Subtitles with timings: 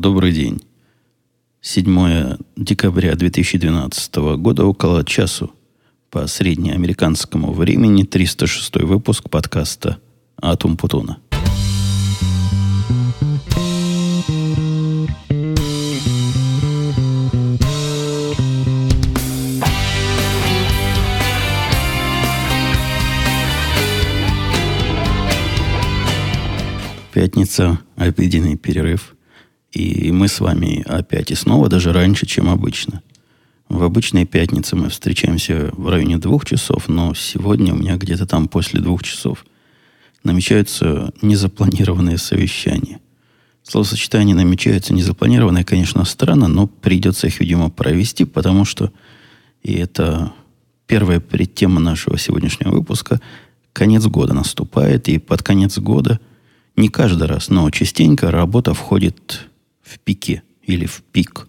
[0.00, 0.62] Добрый день.
[1.60, 5.50] 7 декабря 2012 года, около часу
[6.08, 9.98] по среднеамериканскому времени, 306 выпуск подкаста
[10.36, 11.18] «Атум Путуна».
[27.12, 29.17] Пятница, обеденный перерыв.
[29.72, 33.02] И мы с вами опять и снова, даже раньше, чем обычно.
[33.68, 38.48] В обычные пятницы мы встречаемся в районе двух часов, но сегодня у меня где-то там
[38.48, 39.44] после двух часов
[40.24, 43.00] намечаются незапланированные совещания.
[43.62, 48.90] Словосочетание намечается незапланированное, конечно, странно, но придется их, видимо, провести, потому что,
[49.62, 50.32] и это
[50.86, 53.20] первая предтема нашего сегодняшнего выпуска,
[53.74, 56.18] конец года наступает, и под конец года–
[56.78, 59.48] не каждый раз, но частенько работа входит
[59.88, 61.48] в пике или в пик.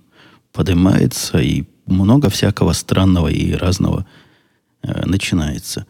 [0.52, 4.05] Поднимается, и много всякого странного и разного
[4.81, 5.86] э, начинается.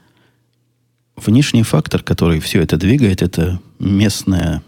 [1.16, 4.64] Внешний фактор, который все это двигает, это местное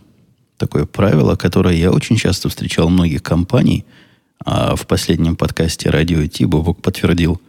[0.58, 3.86] такое правило, которое я очень часто встречал в многих компаний,
[4.45, 7.42] а в последнем подкасте «Радио Ти» Бобок подтвердил,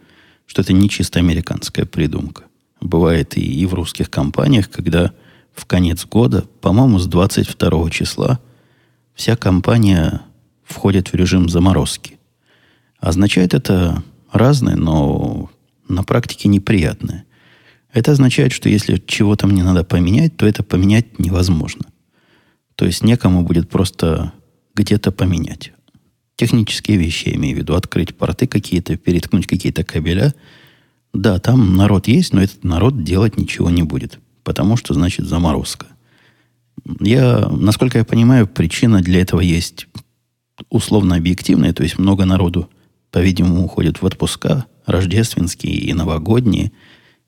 [0.47, 2.43] что это не чисто американская придумка.
[2.81, 5.13] Бывает и, и в русских компаниях, когда
[5.53, 8.39] в конец года, по-моему, с 22 числа,
[9.13, 10.21] вся компания
[10.73, 12.17] входит в режим заморозки.
[12.99, 15.49] Означает это разное, но
[15.87, 17.25] на практике неприятное.
[17.91, 21.85] Это означает, что если чего-то мне надо поменять, то это поменять невозможно.
[22.75, 24.33] То есть некому будет просто
[24.75, 25.71] где-то поменять.
[26.35, 30.33] Технические вещи, я имею в виду, открыть порты какие-то, переткнуть какие-то кабеля.
[31.13, 35.87] Да, там народ есть, но этот народ делать ничего не будет потому что, значит, заморозка.
[36.99, 39.87] Я, насколько я понимаю, причина для этого есть
[40.69, 42.69] условно объективная, то есть много народу,
[43.11, 46.71] по-видимому, уходит в отпуска, рождественские и новогодние,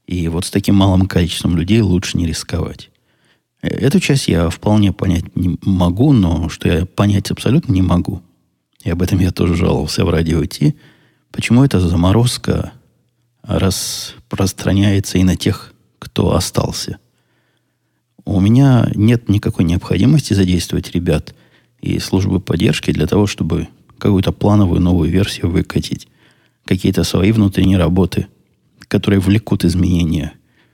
[0.08, 2.90] и вот с таким малым количеством людей лучше не рисковать.
[3.62, 8.22] Э, эту часть я вполне понять не могу, но что я понять абсолютно не могу.
[8.84, 10.76] И об этом я тоже жаловался в радио Ти.
[11.32, 12.74] Почему эта заморозка
[13.42, 17.00] распространяется и на тех, кто остался?
[18.26, 21.36] У меня нет никакой необходимости задействовать ребят
[21.86, 26.08] и службы поддержки для того, чтобы какую-то плановую новую версию выкатить.
[26.66, 28.28] Какие-то свои внутренние работы,
[28.88, 30.34] которые влекут изменения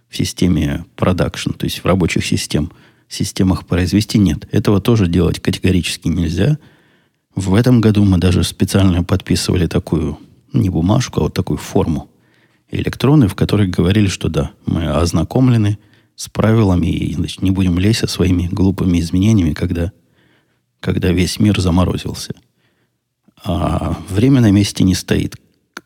[0.09, 2.71] в системе продакшн, то есть в рабочих систем,
[3.09, 4.47] системах произвести нет.
[4.51, 6.57] Этого тоже делать категорически нельзя.
[7.35, 10.17] В этом году мы даже специально подписывали такую,
[10.53, 12.09] не бумажку, а вот такую форму
[12.69, 15.77] электроны, в которой говорили, что да, мы ознакомлены–
[16.21, 19.91] с правилами и значит, не будем лезть со своими глупыми изменениями, когда,
[20.81, 22.33] когда весь мир заморозился.
[23.43, 25.37] А время на месте не стоит.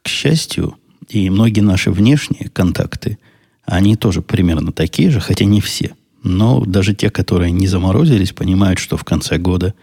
[0.01, 0.75] К счастью,
[1.07, 3.19] и многие наши внешние контакты,
[3.66, 5.95] они тоже примерно такие же, хотя не все.
[6.23, 9.75] Но даже те, которые не заморозились, понимают, что в конце года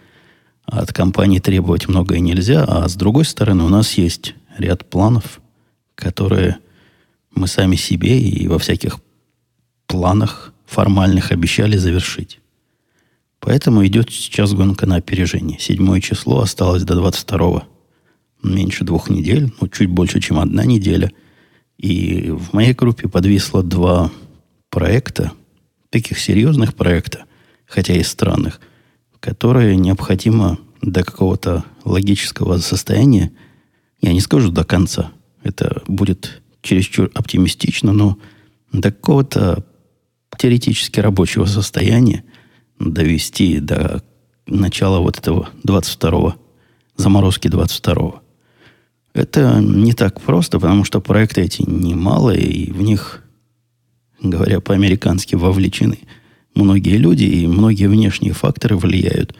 [0.65, 5.41] от компании требовать многое нельзя, а с другой стороны у нас есть ряд планов,
[5.95, 6.57] которые
[7.35, 8.99] мы сами себе и во всяких
[9.87, 12.39] планах формальных обещали завершить.
[13.45, 15.59] Поэтому идет сейчас гонка на опережение.
[15.59, 17.67] Седьмое число осталось до 22
[18.41, 21.11] Меньше двух недель, ну, чуть больше, чем одна неделя.
[21.77, 24.11] И в моей группе подвисло два
[24.69, 25.33] проекта,
[25.89, 27.25] таких серьезных проекта,
[27.65, 28.61] хотя и странных,
[29.19, 33.31] которые необходимо до какого-то логического состояния,
[34.01, 35.11] я не скажу до конца,
[35.43, 38.17] это будет чересчур оптимистично, но
[38.71, 39.65] до какого-то
[40.37, 42.23] теоретически рабочего состояния
[42.79, 44.03] довести до
[44.47, 46.35] начала вот этого 22-го,
[46.95, 48.21] заморозки 22-го.
[49.13, 53.23] Это не так просто, потому что проекты эти немалые, и в них,
[54.21, 55.99] говоря по-американски, вовлечены
[56.55, 59.35] многие люди, и многие внешние факторы влияют,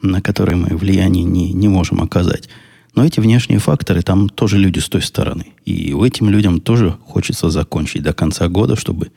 [0.00, 2.48] на которые мы влияние не, не можем оказать.
[2.94, 5.52] Но эти внешние факторы, там тоже люди с той стороны.
[5.64, 9.10] И этим людям тоже хочется закончить до конца года, чтобы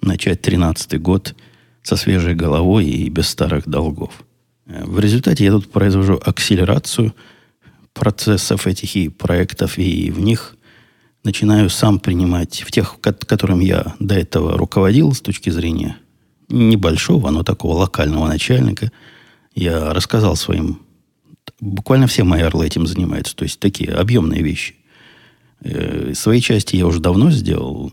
[0.00, 1.34] начать 13 год
[1.84, 4.24] со свежей головой и без старых долгов.
[4.66, 7.14] Э, в результате я тут произвожу акселерацию
[7.92, 10.56] процессов этих и проектов, и в них
[11.22, 15.96] начинаю сам принимать, в тех, которым я до этого руководил с точки зрения
[16.48, 18.90] небольшого, но такого локального начальника,
[19.54, 20.80] я рассказал своим...
[21.60, 24.74] Буквально все мои орлы этим занимаются, то есть такие объемные вещи.
[25.60, 27.92] Э, свои части я уже давно сделал,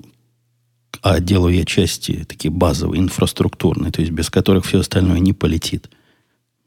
[1.02, 5.90] а делаю я части такие базовые, инфраструктурные, то есть без которых все остальное не полетит.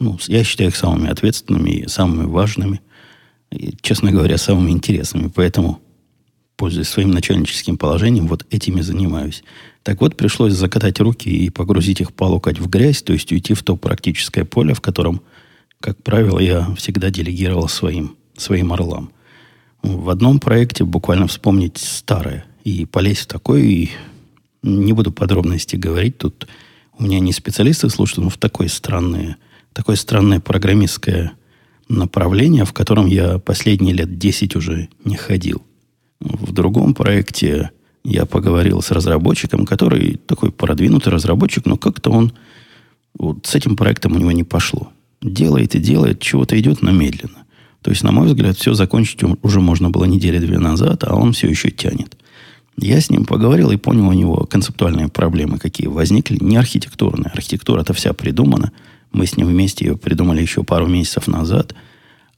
[0.01, 2.81] Ну, я считаю их самыми ответственными самыми важными.
[3.53, 5.31] И, честно говоря, самыми интересными.
[5.33, 5.81] Поэтому,
[6.57, 9.45] пользуясь своим начальническим положением, вот этими занимаюсь.
[9.85, 13.55] Так вот, пришлось закатать руки и погрузить их по локоть в грязь, то есть уйти
[13.55, 15.23] в то практическое поле, в котором,
[15.79, 19.13] как правило, я всегда делегировал своим, своим орлам.
[19.83, 23.91] В одном проекте буквально вспомнить старое и полезть в такое, и
[24.65, 26.49] не буду подробности говорить, тут
[26.99, 29.37] у меня не специалисты слушают, но в такое странное,
[29.73, 31.33] такое странное программистское
[31.89, 35.63] направление, в котором я последние лет 10 уже не ходил.
[36.21, 37.71] В другом проекте
[38.05, 42.33] я поговорил с разработчиком, который такой продвинутый разработчик, но как-то он
[43.19, 44.91] вот с этим проектом у него не пошло.
[45.21, 47.45] Делает и делает, чего-то идет, но медленно.
[47.83, 51.49] То есть, на мой взгляд, все закончить уже можно было недели-две назад, а он все
[51.49, 52.17] еще тянет.
[52.77, 56.39] Я с ним поговорил и понял у него концептуальные проблемы, какие возникли.
[56.41, 57.31] Не архитектурные.
[57.33, 58.73] Архитектура-то вся придумана.
[59.13, 61.75] Мы с ним вместе ее придумали еще пару месяцев назад.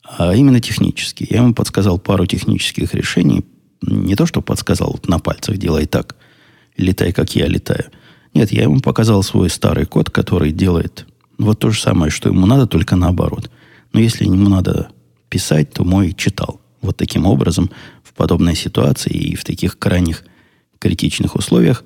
[0.02, 1.28] А именно технические.
[1.30, 3.44] Я ему подсказал пару технических решений.
[3.80, 6.16] Не то, что подсказал на пальцах, делай так.
[6.76, 7.86] Летай, как я летаю.
[8.34, 11.06] Нет, я ему показал свой старый код, который делает
[11.38, 13.50] вот то же самое, что ему надо, только наоборот.
[13.92, 14.90] Но если ему надо
[15.28, 16.60] писать, то мой читал.
[16.82, 17.70] Вот таким образом
[18.16, 20.24] подобной ситуации и в таких крайних
[20.78, 21.84] критичных условиях,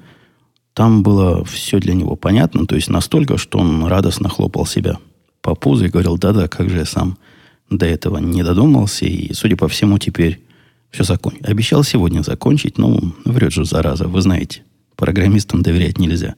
[0.75, 4.99] там было все для него понятно, то есть настолько, что он радостно хлопал себя
[5.43, 7.19] по пузу и говорил, да-да, как же я сам
[7.69, 10.41] до этого не додумался, и, судя по всему, теперь
[10.91, 11.45] все закончить.
[11.45, 14.63] Обещал сегодня закончить, ну, врет же, зараза, вы знаете,
[14.97, 16.35] программистам доверять нельзя.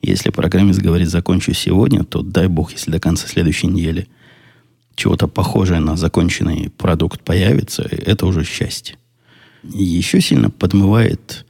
[0.00, 4.08] Если программист говорит, закончу сегодня, то дай бог, если до конца следующей недели
[4.96, 8.96] чего-то похожее на законченный продукт появится, это уже счастье
[9.62, 11.46] еще сильно подмывает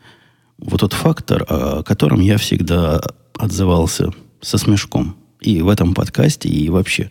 [0.58, 3.00] вот тот фактор, о котором я всегда
[3.34, 5.16] отзывался со смешком.
[5.40, 7.10] И в этом подкасте, и вообще.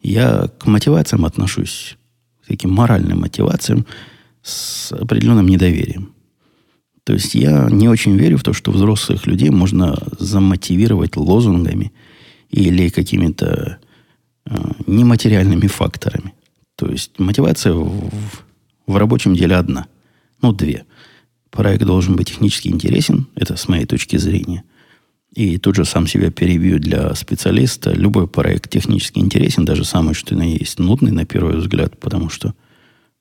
[0.00, 1.96] Я к мотивациям отношусь,
[2.42, 3.86] к таким моральным мотивациям,
[4.42, 6.12] с определенным недоверием.
[7.04, 11.92] То есть я не очень верю в то, что взрослых людей можно замотивировать лозунгами
[12.50, 13.78] или какими-то
[14.46, 14.56] э,
[14.86, 16.32] нематериальными факторами.
[16.76, 18.10] То есть мотивация в,
[18.86, 19.86] в рабочем деле одна–
[20.44, 20.84] ну, две.
[21.50, 24.62] Проект должен быть технически интересен, это с моей точки зрения.
[25.34, 27.94] И тут же сам себя перебью для специалиста.
[27.94, 32.54] Любой проект технически интересен, даже самый, что на есть, нудный на первый взгляд, потому что,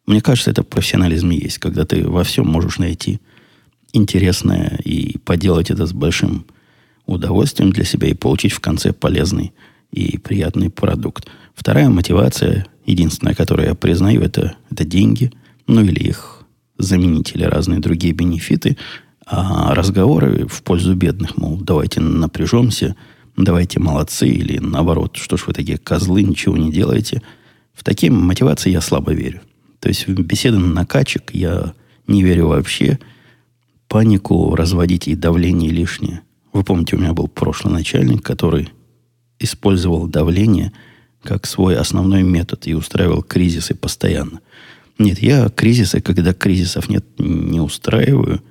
[0.06, 3.22] мне кажется, это профессионализм есть, когда ты во всем можешь найти
[3.94, 6.46] интересное и поделать это с большим
[7.06, 9.54] удовольствием для себя и получить в конце полезный
[9.94, 11.30] и приятный продукт.
[11.56, 15.31] Вторая мотивация, единственная, которую я признаю, это, это деньги,
[15.68, 16.32] ну или их
[16.78, 18.78] заменители, разные другие бенефиты,
[19.25, 22.96] а разговоры в пользу бедных, мол, давайте напряжемся,
[23.38, 27.22] давайте молодцы, или наоборот, что ж вы такие козлы, ничего не делаете.
[27.74, 29.42] В такие мотивации я слабо верю.
[29.80, 31.74] То есть в беседы на накачек я
[32.08, 33.00] не верю вообще.
[33.88, 36.22] Панику разводить и давление лишнее.
[36.52, 38.69] Вы помните, у меня был прошлый начальник, который
[39.40, 40.72] использовал давление
[41.24, 44.42] как свой основной метод и устраивал кризисы постоянно–
[44.98, 48.42] нет, я кризисы, когда кризисов нет, не устраиваю.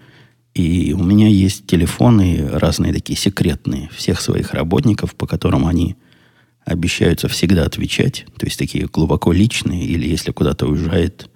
[0.54, 5.96] И у меня есть телефоны разные такие секретные всех своих работников, по которым они
[6.64, 8.26] обещаются всегда отвечать.
[8.36, 11.30] То есть такие глубоко личные, или если куда-то уезжает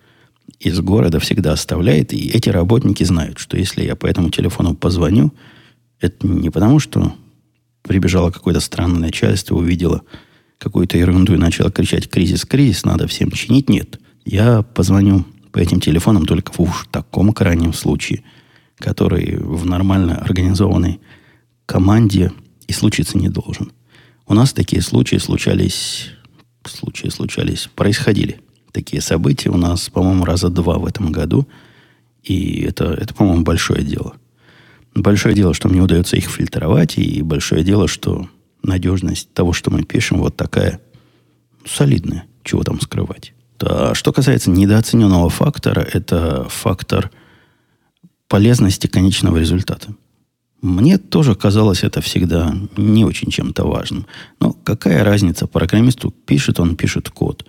[0.60, 2.12] из города, всегда оставляет.
[2.12, 5.32] И эти работники знают, что если я по этому телефону позвоню,
[6.00, 7.14] это не потому, что
[7.82, 10.02] прибежало какое-то странное начальство, увидело
[10.58, 13.68] какую-то ерунду и начало кричать «кризис, кризис, надо всем чинить».
[13.68, 13.98] Нет.
[14.26, 18.24] Я позвоню по этим телефонам только в уж таком крайнем случае,
[18.76, 21.00] который в нормально организованной
[21.64, 22.32] команде
[22.66, 23.70] и случиться не должен.
[24.26, 26.10] У нас такие случаи случались,
[26.64, 28.40] случаи случались, происходили.
[28.72, 31.46] Такие события у нас, по-моему, раза два в этом году.
[32.24, 34.16] И это, это по-моему, большое дело.
[34.92, 38.28] Большое дело, что мне удается их фильтровать, и большое дело, что
[38.64, 40.80] надежность того, что мы пишем, вот такая
[41.64, 42.24] солидная.
[42.42, 43.35] Чего там скрывать.
[43.60, 47.10] А что касается недооцененного фактора, это фактор
[48.28, 49.94] полезности конечного результата.
[50.62, 54.06] Мне тоже казалось это всегда не очень чем-то важным.
[54.40, 57.46] Но какая разница программисту, пишет он, пишет код.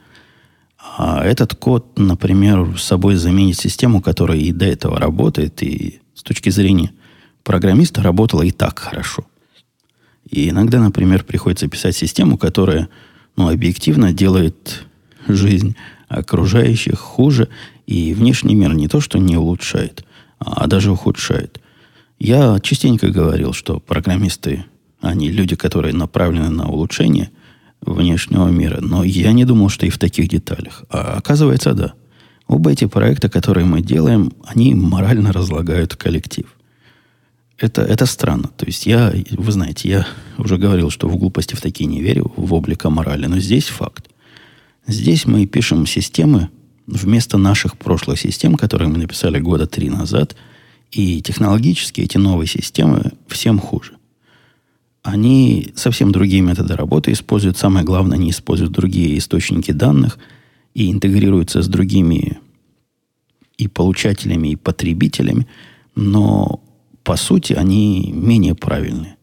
[0.97, 6.49] А этот код, например, собой заменит систему, которая и до этого работает, и с точки
[6.49, 6.91] зрения
[7.43, 9.25] программиста работала и так хорошо.
[10.29, 12.89] И иногда, например, приходится писать систему, которая
[13.37, 14.85] ну, объективно делает
[15.27, 15.75] жизнь
[16.07, 17.49] окружающих хуже,
[17.85, 20.05] и внешний мир не то, что не улучшает,
[20.39, 21.61] а даже ухудшает.
[22.19, 24.65] Я частенько говорил, что программисты,
[25.01, 27.29] они люди, которые направлены на улучшение,
[27.81, 28.79] внешнего мира.
[28.81, 30.83] Но я не думал, что и в таких деталях.
[30.89, 31.93] А оказывается, да.
[32.47, 36.45] Оба эти проекта, которые мы делаем, они морально разлагают коллектив.
[37.57, 38.49] Это, это странно.
[38.55, 42.31] То есть я, вы знаете, я уже говорил, что в глупости в такие не верю,
[42.35, 43.25] в облика морали.
[43.25, 44.09] Но здесь факт.
[44.87, 46.49] Здесь мы пишем системы
[46.85, 50.35] вместо наших прошлых систем, которые мы написали года три назад.
[50.91, 53.97] И технологически эти новые системы всем хуже.
[55.03, 57.57] Они совсем другие методы работы используют.
[57.57, 60.17] Самое главное, они используют другие источники данных
[60.73, 62.39] и интегрируются с другими
[63.57, 65.47] и получателями, и потребителями.
[65.95, 66.61] Но
[67.03, 69.16] по сути они менее правильные.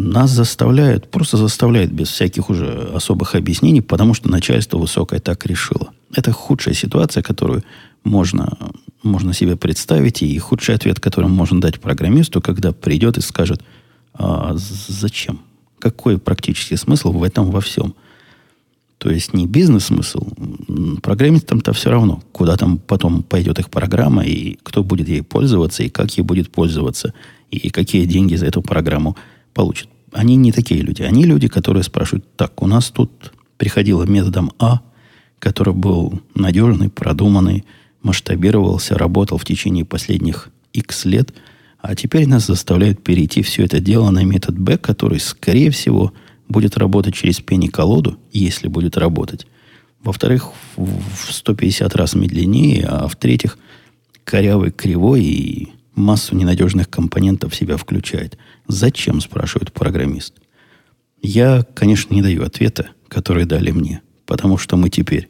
[0.00, 5.90] Нас заставляют, просто заставляют без всяких уже особых объяснений, потому что начальство высокое так решило.
[6.14, 7.64] Это худшая ситуация, которую
[8.04, 8.56] можно,
[9.02, 13.62] можно себе представить, и худший ответ, который можно дать программисту, когда придет и скажет–
[14.18, 15.40] а зачем?
[15.78, 17.94] Какой практический смысл в этом во всем?
[18.98, 20.26] То есть не бизнес-смысл.
[21.02, 25.88] Программистам-то все равно, куда там потом пойдет их программа, и кто будет ей пользоваться, и
[25.88, 27.14] как ей будет пользоваться,
[27.52, 29.16] и какие деньги за эту программу
[29.54, 29.88] получат.
[30.12, 31.02] Они не такие люди.
[31.02, 34.80] Они люди, которые спрашивают, так, у нас тут приходило методом А,
[35.38, 37.64] который был надежный, продуманный,
[38.02, 41.34] масштабировался, работал в течение последних X лет–
[41.80, 46.12] а теперь нас заставляют перейти все это дело на метод Б, который, скорее всего,
[46.48, 49.46] будет работать через пени-колоду, если будет работать.
[50.02, 53.58] Во-вторых, в 150 раз медленнее, а в-третьих,
[54.24, 58.38] корявый, кривой и массу ненадежных компонентов в себя включает.
[58.66, 60.34] Зачем, спрашивает программист.
[61.20, 65.28] Я, конечно, не даю ответа, который дали мне, потому что мы теперь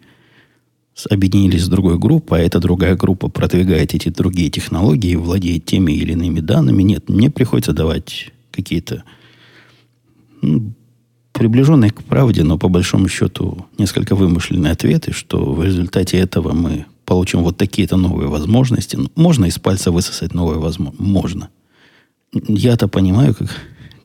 [1.10, 6.12] объединились с другой группой, а эта другая группа продвигает эти другие технологии, владеет теми или
[6.12, 6.82] иными данными.
[6.82, 9.04] Нет, мне приходится давать какие-то
[10.42, 10.72] ну,
[11.32, 16.86] приближенные к правде, но по большому счету несколько вымышленные ответы, что в результате этого мы
[17.08, 18.96] получим вот такие-то новые возможности.
[18.96, 21.02] Ну, можно из пальца высосать новые возможности?
[21.02, 21.48] Можно.
[22.32, 23.50] Я-то понимаю, как,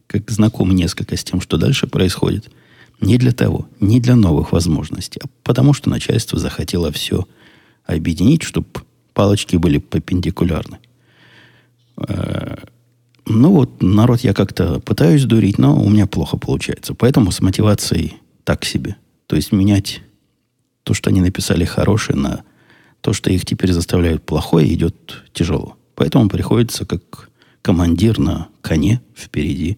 [0.08, 2.50] как знаком несколько с тем, что дальше происходит–
[3.04, 7.28] не для того, не для новых возможностей, а потому что начальство захотело все
[7.86, 8.68] объединить, чтобы
[9.14, 10.80] палочки были перпендикулярны.
[11.98, 12.56] Э,
[13.26, 16.94] ну вот, народ я как-то пытаюсь дурить, но у меня плохо получается.
[16.94, 18.96] Поэтому с мотивацией так себе.
[19.28, 20.02] То есть менять
[20.84, 22.44] то, что они написали хорошее, на
[23.04, 25.76] то, что их теперь заставляют плохое, идет тяжело.
[25.94, 27.30] Поэтому приходится как
[27.62, 29.78] командир на коне впереди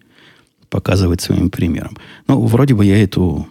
[0.70, 1.96] показывать своим примером.
[2.28, 3.48] Ну, вроде бы я эту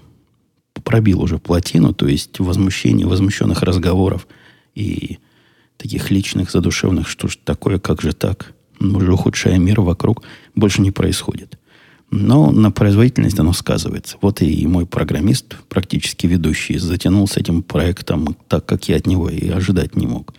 [0.85, 4.27] пробил уже плотину, то есть возмущение, возмущенных разговоров
[4.75, 5.19] и
[5.75, 10.23] таких личных, задушевных, что ж такое, как же так, уже ухудшая мир вокруг,
[10.55, 11.59] больше не происходит.
[12.15, 14.17] Но на производительность оно сказывается.
[14.21, 19.29] Вот и мой программист, практически ведущий, затянул с этим проектом так, как я от него
[19.29, 20.33] и ожидать не мог.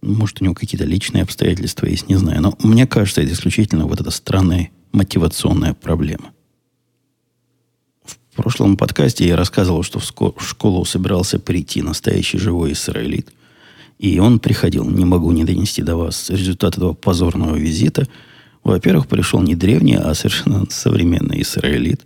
[0.00, 2.40] Может, у него какие-то личные обстоятельства есть, не знаю.
[2.40, 6.30] Но мне кажется, это исключительно вот это странное мотивационная проблема.
[8.04, 13.32] В прошлом подкасте я рассказывал, что в школу собирался прийти настоящий живой израилит.
[13.98, 14.88] И он приходил.
[14.88, 18.06] Не могу не донести до вас результат этого позорного визита.
[18.66, 22.02] Во-первых, пришел не древний, а совершенно современный израилит.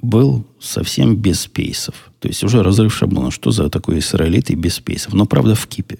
[0.00, 2.12] Был совсем без спейсов.
[2.20, 3.32] То есть уже разрыв шаблона.
[3.32, 5.14] Что за такой израилит и без спейсов?
[5.14, 5.98] Но, правда, в кипе.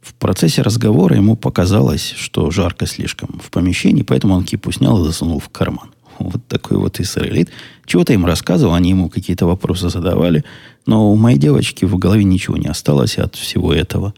[0.00, 5.04] В процессе разговора ему показалось, что жарко слишком в помещении, поэтому он кипу снял и
[5.04, 5.90] засунул в карман.
[6.20, 7.50] Вот такой вот израилит.
[7.84, 10.44] Чего-то им рассказывал, они ему какие-то вопросы задавали,
[10.86, 14.14] но у моей девочки в голове ничего не осталось от всего этого.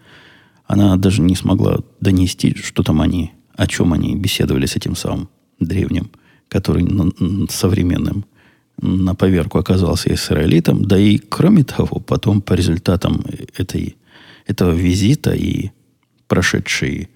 [0.66, 5.28] Она даже не смогла донести, что там они, о чем они беседовали с этим самым
[5.58, 6.10] древним,
[6.48, 6.88] который
[7.50, 8.24] современным
[8.80, 10.82] на поверку оказался израилитом.
[10.82, 13.22] Да и, кроме того, потом по результатам
[13.58, 13.96] этой,
[14.46, 15.72] этого визита и
[16.26, 17.10] прошедшие,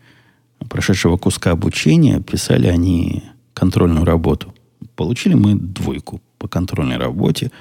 [0.69, 3.23] прошедшего куска обучения писали они
[3.55, 4.55] контрольную работу.
[4.97, 7.53] Получили мы двойку по контрольной работе.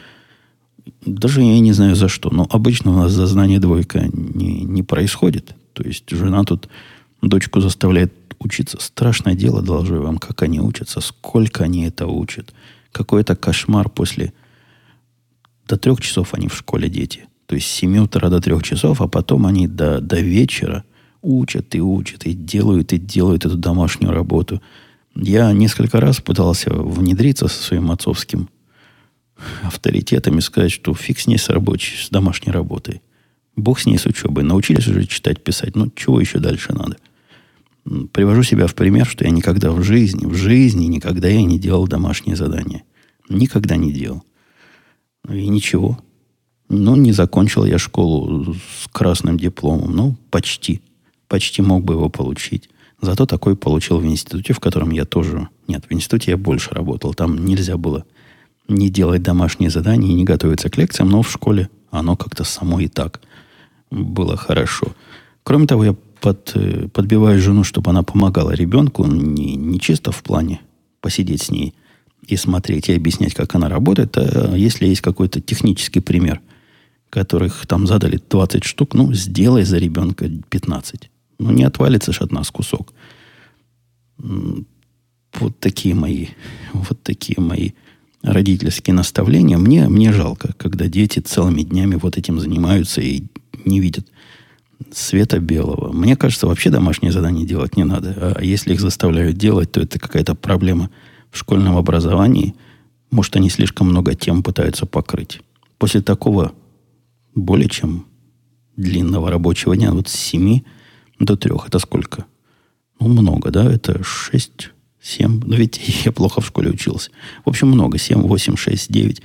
[1.06, 4.84] Даже я не знаю за что, но обычно у нас за знание двойка не, не
[4.84, 5.56] происходит.
[5.72, 6.68] То есть жена тут
[7.30, 8.78] дочку заставляет учиться.
[8.80, 12.54] Страшное дело, доложу вам, как они учатся, сколько они это учат.
[12.92, 14.34] Какой это кошмар после...
[15.68, 17.26] До трех часов они в школе дети.
[17.46, 20.84] То есть с 7 утра до трех часов, а потом они до, до вечера
[21.22, 24.62] учат и учат, и делают, и делают эту домашнюю работу.
[25.16, 28.50] Я несколько раз пытался внедриться со своим отцовским
[29.64, 33.02] авторитетом и сказать, что фиг с ней с рабочей, с домашней работой.
[33.56, 34.44] Бог с ней с учебой.
[34.44, 35.76] Научились уже читать, писать.
[35.76, 36.98] Ну, чего еще дальше надо?
[38.12, 41.88] Привожу себя в пример, что я никогда в жизни, в жизни никогда я не делал
[41.88, 42.84] домашние задания.
[43.30, 44.24] Никогда не делал.
[45.30, 46.00] И ничего.
[46.70, 49.96] Ну, не закончил я школу с красным дипломом.
[49.96, 50.82] Ну, почти.
[51.28, 52.70] Почти мог бы его получить.
[53.02, 55.50] Зато такой получил в институте, в котором я тоже...
[55.68, 57.14] Нет, в институте я больше работал.
[57.14, 58.06] Там нельзя было
[58.70, 62.80] не делать домашние задания и не готовиться к лекциям, но в школе оно как-то само
[62.80, 63.22] и так
[63.92, 64.88] было хорошо.
[65.44, 70.24] Кроме того, я под, э, подбиваю жену, чтобы она помогала ребенку, не, не чисто в
[70.24, 70.62] плане
[71.02, 71.74] посидеть с ней
[72.26, 76.40] и смотреть, и объяснять, как она работает, а если есть какой-то технический пример,
[77.10, 81.10] которых там задали 20 штук, ну, сделай за ребенка 15.
[81.40, 82.94] Ну, не отвалится ж от нас кусок.
[84.18, 86.28] Вот такие мои,
[86.72, 87.72] вот такие мои
[88.22, 89.58] родительские наставления.
[89.58, 93.24] Мне, мне жалко, когда дети целыми днями вот этим занимаются и
[93.66, 94.08] не видят
[94.92, 95.92] света белого.
[95.92, 98.36] Мне кажется, вообще домашние задания делать не надо.
[98.38, 100.90] А если их заставляют делать, то это какая-то проблема
[101.32, 102.56] в школьном образовании.
[103.12, 105.42] Может, они слишком много тем пытаются покрыть.
[105.78, 106.54] После такого
[107.36, 108.06] более чем
[108.76, 110.62] длинного рабочего дня, вот с 7
[111.20, 112.26] до 3, это сколько?
[113.00, 113.72] Ну, много, да?
[113.72, 114.72] Это 6,
[115.02, 115.42] 7.
[115.46, 117.12] Ну, ведь я плохо в школе учился.
[117.46, 117.98] В общем, много.
[117.98, 119.22] 7, 8, 6, 9.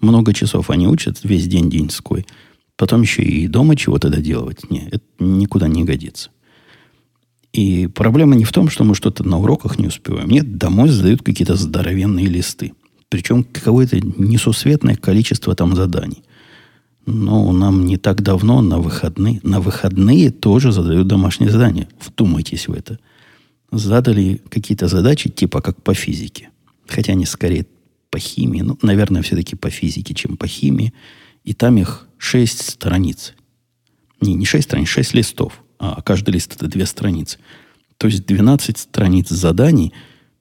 [0.00, 2.26] Много часов они учат, весь день деньской.
[2.76, 4.70] Потом еще и дома чего-то доделывать.
[4.70, 6.30] Нет, это никуда не годится.
[7.52, 10.28] И проблема не в том, что мы что-то на уроках не успеваем.
[10.28, 12.72] Нет, домой задают какие-то здоровенные листы.
[13.10, 16.22] Причем какое-то несусветное количество там заданий.
[17.04, 21.88] Но нам не так давно на выходные, на выходные тоже задают домашние задания.
[22.00, 22.98] Вдумайтесь в это.
[23.70, 26.50] Задали какие-то задачи, типа как по физике.
[26.86, 27.66] Хотя они скорее
[28.10, 28.60] по химии.
[28.60, 30.94] Ну, наверное, все-таки по физике, чем по химии.
[31.44, 33.34] И там их шесть страниц.
[34.20, 35.64] Не, не шесть страниц, шесть листов.
[35.78, 37.38] А каждый лист это две страницы.
[37.96, 39.92] То есть 12 страниц заданий,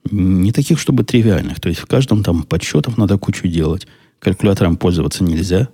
[0.09, 1.59] не таких, чтобы тривиальных.
[1.59, 3.87] То есть в каждом там подсчетов надо кучу делать.
[4.19, 5.69] Калькулятором пользоваться нельзя.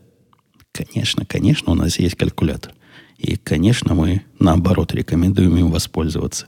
[0.71, 2.73] Конечно, конечно, у нас есть калькулятор.
[3.17, 6.47] И, конечно, мы, наоборот, рекомендуем им воспользоваться.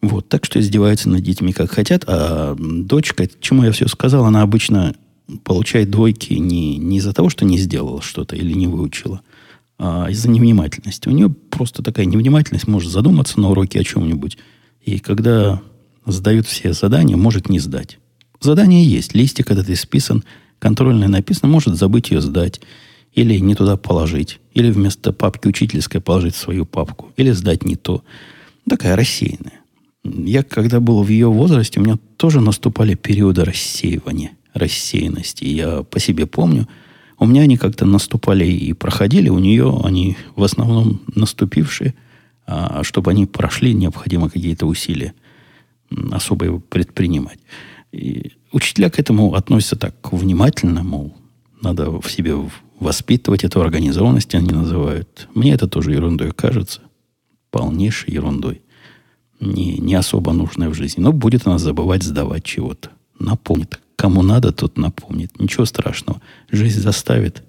[0.00, 2.04] Вот, так что издеваются над детьми как хотят.
[2.08, 4.96] А дочка, чему я все сказал, она обычно
[5.44, 9.22] получает двойки не, не из-за того, что не сделала что-то или не выучила,
[9.78, 11.08] а из-за невнимательности.
[11.08, 14.38] У нее просто такая невнимательность, может задуматься на уроке о чем-нибудь.
[14.84, 15.62] И когда
[16.06, 17.98] сдают все задания, может не сдать.
[18.40, 20.24] Задание есть, листик этот исписан,
[20.58, 22.60] контрольное написано, может забыть ее сдать.
[23.14, 24.40] Или не туда положить.
[24.54, 27.12] Или вместо папки учительской положить свою папку.
[27.16, 28.02] Или сдать не то.
[28.68, 29.60] Такая рассеянная.
[30.02, 35.44] Я, когда был в ее возрасте, у меня тоже наступали периоды рассеивания рассеянности.
[35.44, 36.68] Я по себе помню,
[37.18, 41.94] у меня они как-то наступали и проходили, у нее они в основном наступившие,
[42.46, 45.14] а чтобы они прошли, необходимо какие-то усилия
[46.10, 47.38] особые предпринимать.
[47.92, 51.14] И учителя к этому относятся так внимательно, мол,
[51.60, 52.34] надо в себе
[52.80, 55.28] воспитывать эту организованность, они называют.
[55.34, 56.80] Мне это тоже ерундой кажется,
[57.50, 58.62] полнейшей ерундой.
[59.40, 61.02] Не, не особо нужной в жизни.
[61.02, 62.90] Но будет она забывать сдавать чего-то.
[63.18, 65.38] Напомнит Кому надо, тот напомнит.
[65.38, 66.20] Ничего страшного.
[66.50, 67.44] Жизнь заставит,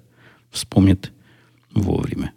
[0.52, 1.12] вспомнит
[1.74, 2.32] вовремя.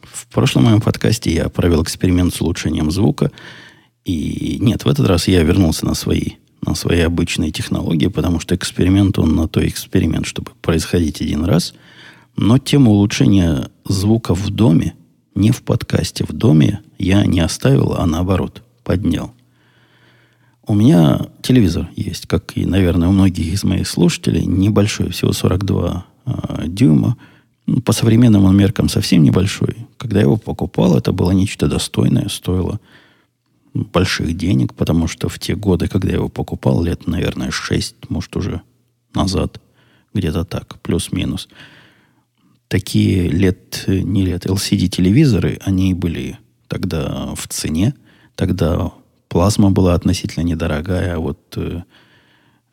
[0.00, 3.30] В прошлом моем подкасте я провел эксперимент с улучшением звука.
[4.06, 8.54] И нет, в этот раз я вернулся на свои, на свои обычные технологии, потому что
[8.54, 11.74] эксперимент, он на то эксперимент, чтобы происходить один раз.
[12.34, 14.94] Но тему улучшения звука в доме,
[15.34, 19.34] не в подкасте, в доме я не оставил, а наоборот, поднял.
[20.64, 26.06] У меня телевизор есть, как и, наверное, у многих из моих слушателей, небольшой, всего 42
[26.24, 26.32] э,
[26.68, 27.16] дюйма.
[27.66, 29.76] Ну, по современным меркам совсем небольшой.
[29.96, 32.80] Когда я его покупал, это было нечто достойное, стоило
[33.74, 38.36] больших денег, потому что в те годы, когда я его покупал, лет, наверное, 6, может,
[38.36, 38.62] уже
[39.14, 39.60] назад,
[40.14, 41.48] где-то так, плюс-минус,
[42.68, 47.94] такие лет, не лет, LCD-телевизоры, они были тогда в цене,
[48.34, 48.92] тогда
[49.32, 51.84] Плазма была относительно недорогая, а вот э,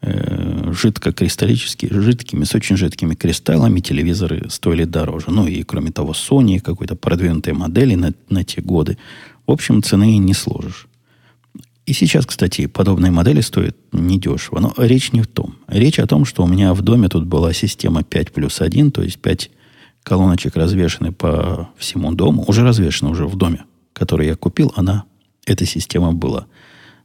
[0.01, 5.27] э, жидкокристаллические, жидкими, с очень жидкими кристаллами телевизоры стоили дороже.
[5.29, 8.97] Ну и кроме того, Sony, какой-то продвинутые модели на, на те годы.
[9.47, 10.89] В общем, цены не сложишь.
[11.85, 14.59] И сейчас, кстати, подобные модели стоят недешево.
[14.59, 15.55] Но речь не в том.
[15.69, 19.01] Речь о том, что у меня в доме тут была система 5 плюс 1, то
[19.01, 19.49] есть 5
[20.03, 22.43] колоночек развешены по всему дому.
[22.45, 24.73] Уже развешены уже в доме, который я купил.
[24.75, 25.05] Она
[25.49, 26.47] эта система была.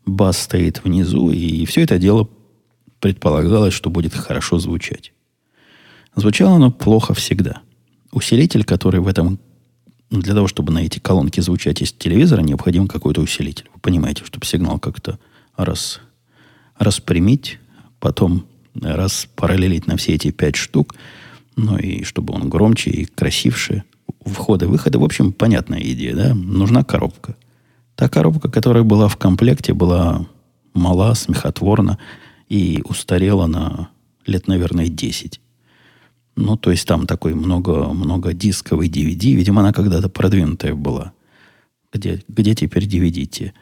[0.07, 2.29] Бас стоит внизу, и все это дело
[3.01, 5.13] предполагалось, что будет хорошо звучать.
[6.17, 7.61] Звучало оно плохо всегда.
[8.13, 9.39] Усилитель, который в этом...
[10.11, 13.69] Для того, чтобы на эти колонки звучать из телевизора, необходим какой-то усилитель.
[13.75, 15.19] Вы понимаете, чтобы сигнал как-то
[15.57, 16.01] раз,
[16.79, 17.59] распрямить,
[17.99, 20.95] потом распараллелить на все эти пять штук.
[21.57, 23.85] ну и чтобы он громче и красивше.
[24.25, 26.35] Входы-выходы, в общем, понятная идея, да?
[26.35, 27.37] Нужна коробка.
[27.97, 30.27] Та коробка, которая была в комплекте, была
[30.73, 31.99] мала, смехотворна
[32.49, 33.89] и устарела на
[34.27, 35.41] лет, наверное, 10.
[36.37, 39.35] Ну, то есть там такой много, много дисковый DVD.
[39.35, 41.13] Видимо, она когда-то продвинутая была.
[41.93, 43.55] Где, где теперь DVD-те?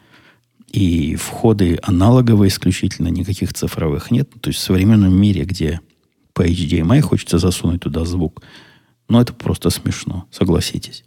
[0.71, 4.29] И входы аналоговые исключительно, никаких цифровых нет.
[4.41, 5.81] То есть в современном мире, где
[6.33, 8.41] по HDMI хочется засунуть туда звук,
[9.07, 11.03] ну, это просто смешно, согласитесь.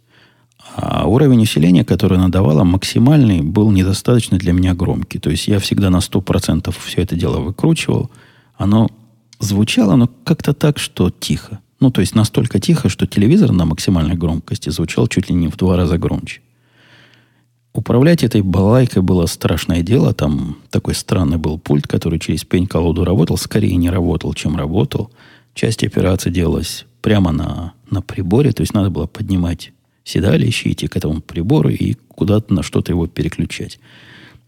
[0.75, 5.19] А уровень усиления, который она давала, максимальный, был недостаточно для меня громкий.
[5.19, 8.11] То есть я всегда на 100% все это дело выкручивал.
[8.57, 8.89] Оно
[9.39, 11.59] звучало, но как-то так, что тихо.
[11.79, 15.57] Ну, то есть настолько тихо, что телевизор на максимальной громкости звучал чуть ли не в
[15.57, 16.41] два раза громче.
[17.73, 20.11] Управлять этой балайкой было страшное дело.
[20.13, 23.37] Там такой странный был пульт, который через пень-колоду работал.
[23.37, 25.11] Скорее не работал, чем работал.
[25.53, 28.51] Часть операции делалась прямо на, на приборе.
[28.51, 29.73] То есть надо было поднимать
[30.07, 33.79] седалище, идти к этому прибору и куда-то на что-то его переключать.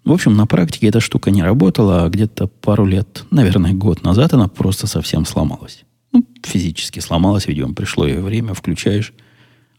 [0.06, 4.34] В общем, на практике эта штука не работала, а где-то пару лет, наверное, год назад
[4.34, 5.84] она просто совсем сломалась.
[6.13, 9.13] Ну, физически сломалась, видимо, пришло ее время, включаешь,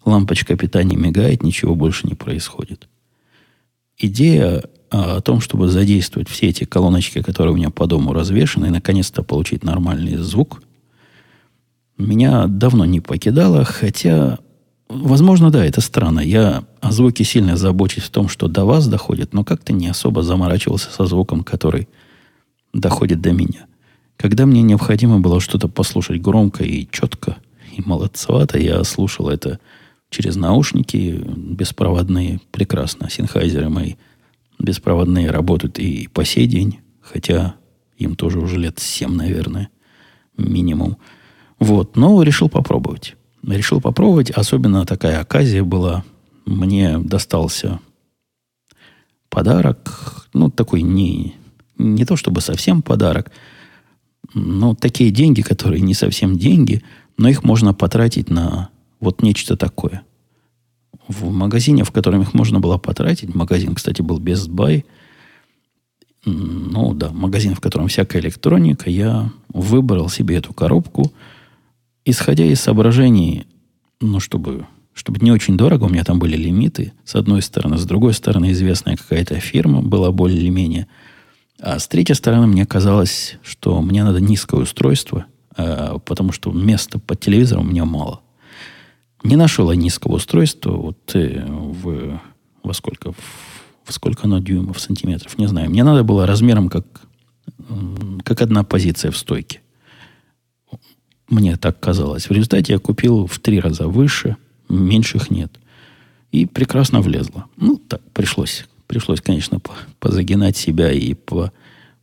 [0.05, 2.89] лампочка питания мигает, ничего больше не происходит.
[3.97, 8.67] Идея а, о том, чтобы задействовать все эти колоночки, которые у меня по дому развешаны,
[8.67, 10.63] и наконец-то получить нормальный звук,
[11.97, 14.39] меня давно не покидала, хотя
[14.91, 16.19] Возможно, да, это странно.
[16.19, 20.25] Я о звуке сильно забочусь в том, что до вас доходит, но как-то не особо
[20.25, 21.89] заморачивался со звуком, который
[22.73, 23.67] доходит до меня.
[24.17, 27.37] Когда мне необходимо было что-то послушать громко и четко,
[27.77, 29.61] и молодцевато, я слушал это
[30.11, 33.09] через наушники беспроводные, прекрасно.
[33.09, 33.95] Синхайзеры мои
[34.59, 37.55] беспроводные работают и по сей день, хотя
[37.97, 39.69] им тоже уже лет 7, наверное,
[40.37, 40.97] минимум.
[41.61, 43.15] Вот, но решил попробовать
[43.47, 44.31] решил попробовать.
[44.31, 46.05] Особенно такая оказия была.
[46.47, 47.81] Мне достался
[49.29, 50.27] подарок.
[50.33, 51.35] Ну, такой не,
[51.79, 53.31] не то чтобы совсем подарок,
[54.35, 56.83] но такие деньги, которые не совсем деньги,
[57.17, 60.03] но их можно потратить на вот нечто такое.
[61.09, 64.85] В магазине, в котором их можно было потратить, магазин, кстати, был Best Buy,
[66.25, 71.13] ну да, магазин, в котором всякая электроника, я выбрал себе эту коробку–
[72.05, 73.47] исходя из соображений,
[74.01, 77.85] ну, чтобы, чтобы не очень дорого, у меня там были лимиты, с одной стороны, с
[77.85, 80.87] другой стороны, известная какая-то фирма была более или менее,
[81.61, 86.99] а с третьей стороны, мне казалось, что мне надо низкое устройство, а, потому что места
[86.99, 88.21] под телевизором у меня мало.
[89.23, 92.21] Не нашел я низкого устройства вот э, в,
[92.63, 93.17] во сколько, в,
[93.85, 95.69] в сколько оно дюймов, сантиметров, не знаю.
[95.69, 96.87] Мне надо было размером как,
[98.25, 99.61] как одна позиция в стойке.
[101.31, 102.29] Мне так казалось.
[102.29, 104.37] В результате я купил в три раза выше,
[104.69, 105.53] меньших нет.
[106.33, 107.47] И прекрасно влезло.
[107.57, 108.67] Ну, так, пришлось.
[108.89, 109.61] Пришлось, конечно,
[110.01, 111.53] позагинать себя и по,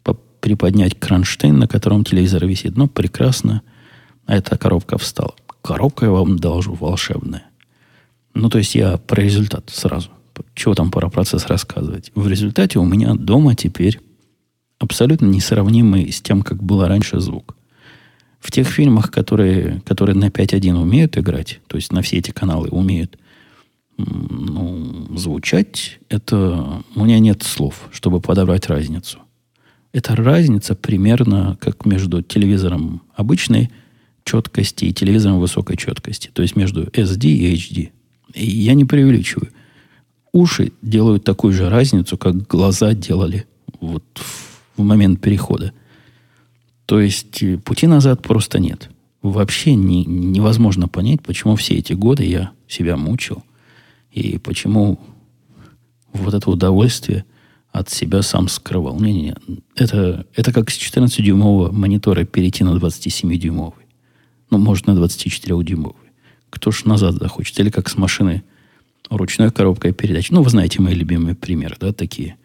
[0.03, 2.77] по приподнять кронштейн, на котором телевизор висит.
[2.77, 3.61] Но прекрасно
[4.27, 5.35] эта коробка встала.
[5.61, 7.43] Коробка, я вам должу, волшебная.
[8.33, 10.09] Ну, то есть я про результат сразу.
[10.53, 12.11] Чего там про процесс рассказывать?
[12.15, 13.99] В результате у меня дома теперь
[14.79, 17.56] абсолютно несравнимый с тем, как было раньше звук.
[18.39, 22.69] В тех фильмах, которые, которые на 5.1 умеют играть, то есть на все эти каналы
[22.69, 23.17] умеют
[23.97, 29.19] ну, звучать, это у меня нет слов, чтобы подобрать разницу.
[29.91, 33.71] Это разница примерно как между телевизором обычной
[34.23, 36.29] четкости и телевизором высокой четкости.
[36.31, 37.89] То есть между SD и HD.
[38.33, 39.51] И я не преувеличиваю.
[40.33, 43.45] Уши делают такую же разницу, как глаза делали
[43.79, 44.03] вот
[44.75, 45.73] в момент перехода.
[46.87, 48.89] То есть э, пути назад просто нет.
[49.21, 53.43] Вообще не, невозможно понять, почему все эти годы я себя мучил.
[54.09, 54.97] И почему
[56.13, 57.25] вот это удовольствие
[57.73, 58.99] от себя сам скрывал.
[58.99, 59.35] Не-не-не.
[59.75, 63.85] Это, это как с 14-дюймового монитора перейти на 27-дюймовый.
[64.49, 65.93] Ну, может, на 24-дюймовый.
[66.49, 67.59] Кто ж назад захочет?
[67.59, 68.43] Или как с машины
[69.09, 70.31] ручной коробкой передач.
[70.31, 72.37] Ну, вы знаете мои любимые примеры, да, такие.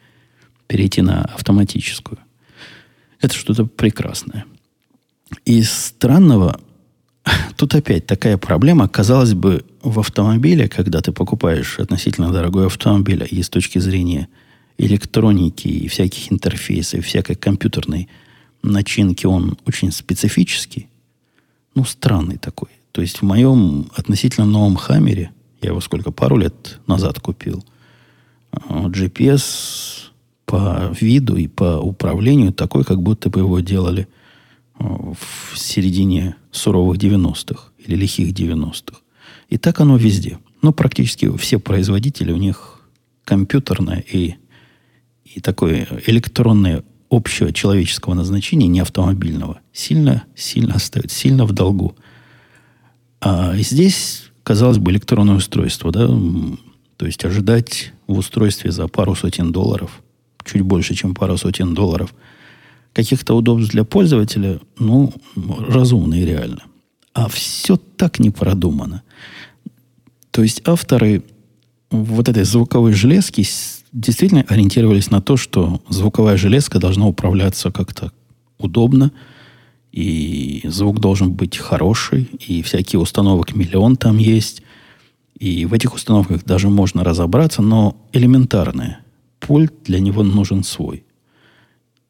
[0.67, 2.19] Перейти на автоматическую.
[3.23, 4.45] Это что-то прекрасное.
[5.45, 6.61] Из странного,
[7.57, 13.43] тут опять такая проблема, казалось бы, в автомобиле, когда ты покупаешь относительно дорогой автомобиль, и
[13.43, 14.29] с точки зрения
[14.77, 18.09] электроники и всяких интерфейсов, всякой компьютерной
[18.63, 20.89] начинки, он очень специфический,
[21.75, 22.71] ну, странный такой.
[22.91, 25.31] То есть в моем относительно новом Хаммере,
[25.63, 27.65] я его сколько, пару лет назад купил,
[28.51, 30.12] а, GPS
[30.53, 34.07] по виду и по управлению такой, как будто бы его делали
[34.79, 38.99] в середине суровых 90-х или лихих 90-х.
[39.49, 40.41] И так оно везде.
[40.61, 42.83] Ну, практически все производители, у них
[43.25, 44.35] компьютерное и,
[45.25, 51.97] и такое электронное общего человеческого назначения, не автомобильного, сильно, сильно остается, сильно в долгу.
[53.23, 56.09] А здесь, казалось бы, электронное устройство, да,
[56.99, 60.03] то есть ожидать в устройстве за пару сотен долларов,
[60.45, 62.15] чуть больше, чем пару сотен долларов,
[62.93, 65.13] каких-то удобств для пользователя, ну,
[65.69, 66.63] разумно и реально.
[67.15, 69.03] А все так не продумано.
[70.31, 71.23] То есть авторы
[71.91, 73.47] вот этой звуковой железки
[73.93, 78.13] действительно ориентировались на то, что звуковая железка должна управляться как-то
[78.59, 79.13] удобно,
[79.93, 84.63] и звук должен быть хороший, и всякие установок миллион там есть,
[85.39, 89.02] и в этих установках даже можно разобраться, но элементарное.
[89.47, 91.05] Пульт для него нужен свой.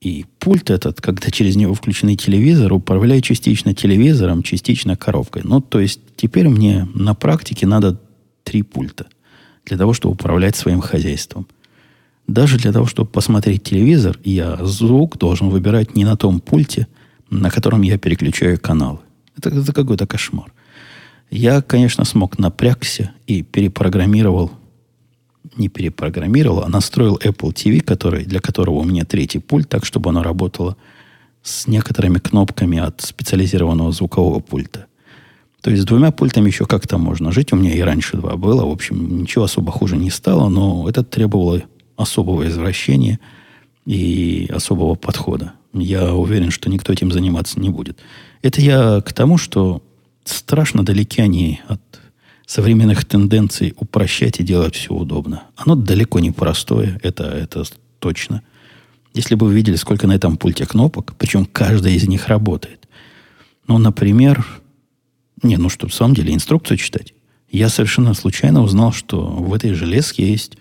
[0.03, 5.43] И пульт этот, когда через него включенный телевизор, управляет частично телевизором, частично коробкой.
[5.45, 8.01] Ну, то есть теперь мне на практике надо
[8.45, 9.07] три пульта
[9.65, 11.47] для того, чтобы управлять своим хозяйством.
[12.27, 16.87] Даже для того, чтобы посмотреть телевизор, я звук должен выбирать не на том пульте,
[17.31, 18.99] на котором я переключаю каналы.
[19.39, 20.53] Это, это какой-то кошмар.
[21.31, 24.51] Я, конечно, смог напрягся и перепрограммировал
[25.57, 30.11] не перепрограммировал, а настроил Apple TV, который, для которого у меня третий пульт, так, чтобы
[30.11, 30.77] оно работало
[31.43, 34.87] с некоторыми кнопками от специализированного звукового пульта.
[35.61, 37.53] То есть с двумя пультами еще как-то можно жить.
[37.53, 38.67] У меня и раньше два было.
[38.67, 41.63] В общем, ничего особо хуже не стало, но это требовало
[41.97, 43.21] особого извращения
[43.87, 45.53] и особого подхода.
[45.73, 47.99] Я уверен, что никто этим заниматься не будет.
[48.43, 49.83] Это я к тому, что
[50.25, 51.81] страшно далеки они от
[52.47, 55.45] современных тенденций упрощать и делать все удобно.
[55.57, 57.65] Оно далеко не простое, это, это
[57.99, 58.43] точно.
[59.15, 62.89] Если бы вы видели, сколько на этом пульте кнопок, причем каждая из них работает.
[63.67, 64.47] Ну, например,
[65.43, 67.15] не, ну что, в самом деле, инструкцию читать.
[67.51, 70.57] Я совершенно случайно узнал, что в этой железке есть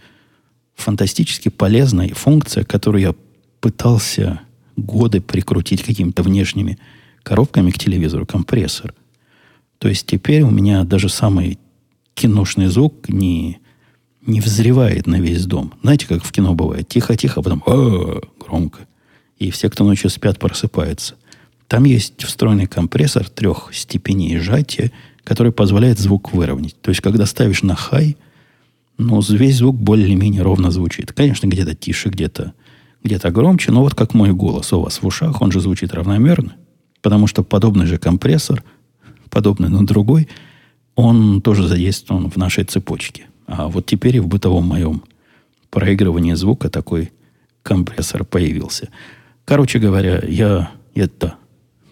[0.76, 3.16] фантастически полезная функция, которую я
[3.60, 4.42] пытался
[4.76, 6.78] годы прикрутить какими-то внешними
[7.24, 8.94] коробками к телевизору, компрессор.
[9.78, 11.60] То есть теперь у меня даже самый
[12.14, 13.60] киношный звук не,
[14.26, 15.74] не взревает на весь дом.
[15.82, 16.88] Знаете, как в кино бывает?
[16.88, 18.80] Тихо-тихо, а потом «А, громко.
[19.38, 21.16] И все, кто ночью спят, просыпаются.
[21.68, 24.92] Там есть встроенный компрессор трех степеней сжатия,
[25.24, 26.80] который позволяет звук выровнять.
[26.82, 28.18] То есть, когда ставишь на хай,
[28.98, 31.14] ну, весь звук более-менее ровно звучит.
[31.14, 32.54] Конечно, где-то тише, где-то
[33.04, 36.54] где громче, но вот как мой голос у вас в ушах, он же звучит равномерно,
[37.02, 38.64] потому что подобный же компрессор,
[39.32, 40.28] подобный, но другой–
[40.96, 43.28] он тоже задействован в нашей цепочке.
[43.48, 45.04] А вот теперь и в бытовом моем
[45.70, 47.12] проигрывании звука такой
[47.64, 48.90] компрессор появился.
[49.46, 51.36] Короче говоря, я это...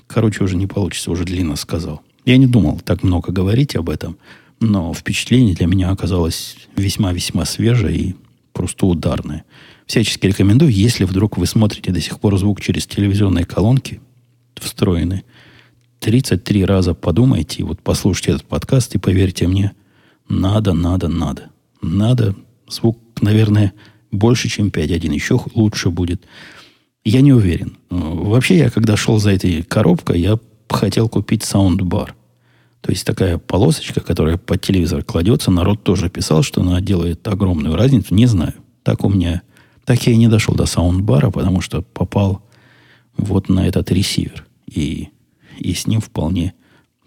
[0.07, 2.01] Короче, уже не получится, уже длинно сказал.
[2.25, 4.17] Я не думал так много говорить об этом,
[4.59, 8.15] но впечатление для меня оказалось весьма-весьма свежее и
[8.53, 9.45] просто ударное.
[9.85, 14.01] Всячески рекомендую, если вдруг вы смотрите до сих пор звук через телевизионные колонки,
[14.55, 15.23] встроенные,
[15.99, 19.73] 33 раза подумайте, вот послушайте этот подкаст и поверьте мне,
[20.29, 21.49] надо, надо, надо.
[21.81, 22.35] Надо.
[22.67, 23.73] Звук, наверное,
[24.11, 25.13] больше, чем 5.1.
[25.13, 26.23] Еще лучше будет.
[27.03, 27.77] Я не уверен.
[27.89, 32.15] Вообще, я когда шел за этой коробкой, я хотел купить саундбар.
[32.81, 35.51] То есть такая полосочка, которая под телевизор кладется.
[35.51, 38.13] Народ тоже писал, что она делает огромную разницу.
[38.13, 38.53] Не знаю.
[38.83, 39.41] Так у меня...
[39.83, 42.43] Так я и не дошел до саундбара, потому что попал
[43.17, 44.45] вот на этот ресивер.
[44.67, 45.09] И
[45.59, 46.53] и с ним вполне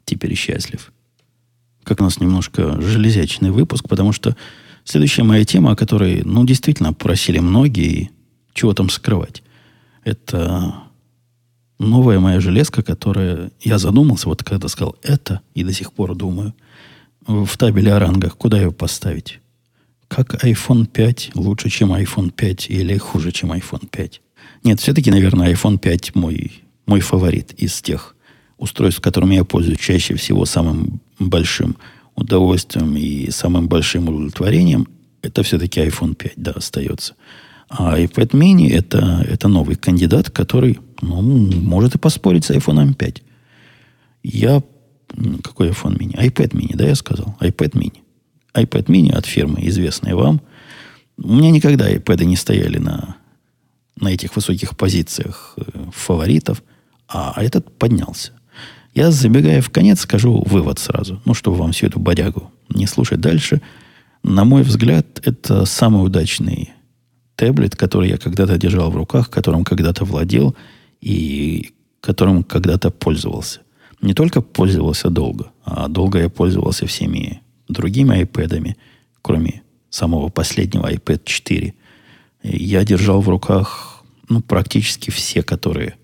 [0.05, 0.93] теперь счастлив.
[1.85, 4.37] Как у нас немножко железячный выпуск, потому что
[4.85, 8.11] следующая моя тема, о которой, ну, действительно просили многие,
[8.55, 9.43] чего там скрывать,
[10.05, 10.75] это
[11.79, 13.51] новая моя железка, которая...
[13.61, 16.55] Я задумался, вот когда сказал это, и до сих пор думаю,
[17.27, 19.41] в табеле о рангах, куда ее поставить?
[20.09, 24.21] Как iPhone 5 лучше, чем iPhone 5 или хуже, чем iPhone 5?
[24.65, 28.15] Нет, все-таки, наверное, iPhone 5 мой, мой фаворит из тех
[28.63, 31.77] устройств, которыми я пользуюсь чаще всего самым большим
[32.15, 34.87] удовольствием и самым большим удовлетворением,
[35.21, 37.15] это все-таки iPhone 5, да, остается.
[37.69, 43.23] А iPad mini это, это новый кандидат, который ну, может и поспорить с iPhone 5.
[44.23, 44.63] Я...
[45.43, 46.15] Какой iPhone mini?
[46.15, 47.37] iPad mini, да, я сказал?
[47.41, 47.99] iPad mini.
[48.55, 50.41] iPad mini от фирмы, известной вам.
[51.17, 53.17] У меня никогда iPad не стояли на,
[53.97, 56.63] на этих высоких позициях э, фаворитов,
[57.09, 58.33] а этот поднялся.
[58.95, 61.21] Я, забегая в конец, скажу вывод сразу.
[61.25, 63.63] Ну, чтобы вам всю эту бодягу не слушать дальше.
[64.23, 66.71] На мой взгляд, это самый удачный
[67.37, 70.55] таблет, который я когда-то держал в руках, которым когда-то владел,
[71.01, 73.61] и которым когда-то пользовался.
[74.01, 78.77] Не только пользовался долго, а долго я пользовался всеми другими iPad,
[79.23, 81.75] кроме самого последнего iPad 4.
[82.43, 85.95] Я держал в руках ну, практически все, которые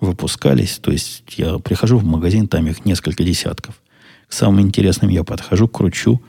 [0.00, 0.78] выпускались.
[0.78, 3.80] То есть я прихожу в магазин, там их несколько десятков.
[4.28, 6.20] К самым интересным я подхожу, кручу,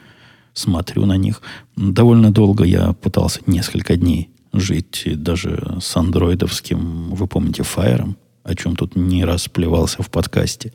[0.54, 1.42] смотрю на них.
[1.76, 8.76] Довольно долго я пытался несколько дней жить даже с андроидовским, вы помните, Fire, о чем
[8.76, 10.74] тут не раз плевался в подкасте.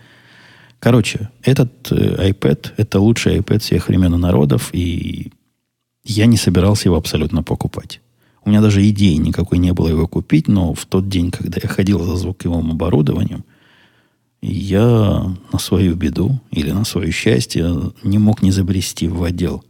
[0.78, 5.32] Короче, этот э, iPad– это лучший iPad всех времен и народов, и
[6.04, 8.00] я не собирался его абсолютно покупать.
[8.44, 11.68] У меня даже идеи никакой не было его купить, но в тот день, когда я
[11.68, 13.44] ходил за звуковым оборудованием,
[14.42, 19.64] я на свою беду или на свое счастье не мог не забрести в отдел,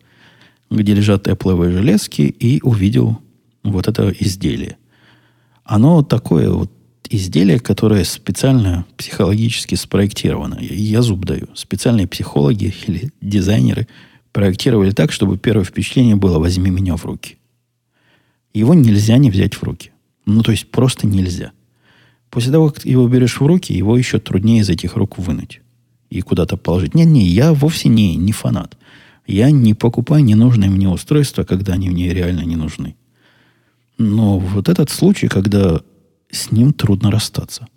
[0.71, 3.19] где лежат Apple железки, и увидел
[3.63, 4.77] вот это изделие.
[5.63, 6.73] Оно такое вот
[7.09, 10.59] изделие, которое специально психологически спроектировано.
[10.61, 11.47] Я зуб даю.
[11.55, 13.87] Специальные психологи или дизайнеры
[14.33, 17.37] проектировали так, чтобы первое впечатление было «возьми меня в руки».
[18.55, 19.91] Его нельзя не взять в руки.
[20.25, 21.53] Ну, то есть просто нельзя–
[22.35, 25.61] После того, как его берешь в руки, его еще труднее из этих рук вынуть
[26.11, 26.93] и куда-то положить.
[26.93, 28.77] Не-не, я вовсе не, не фанат.
[29.25, 32.97] Я не покупаю ненужные мне устройства, когда они мне реально не нужны.
[33.99, 35.81] Но вот этот случай, когда
[36.29, 37.69] с ним трудно расстаться.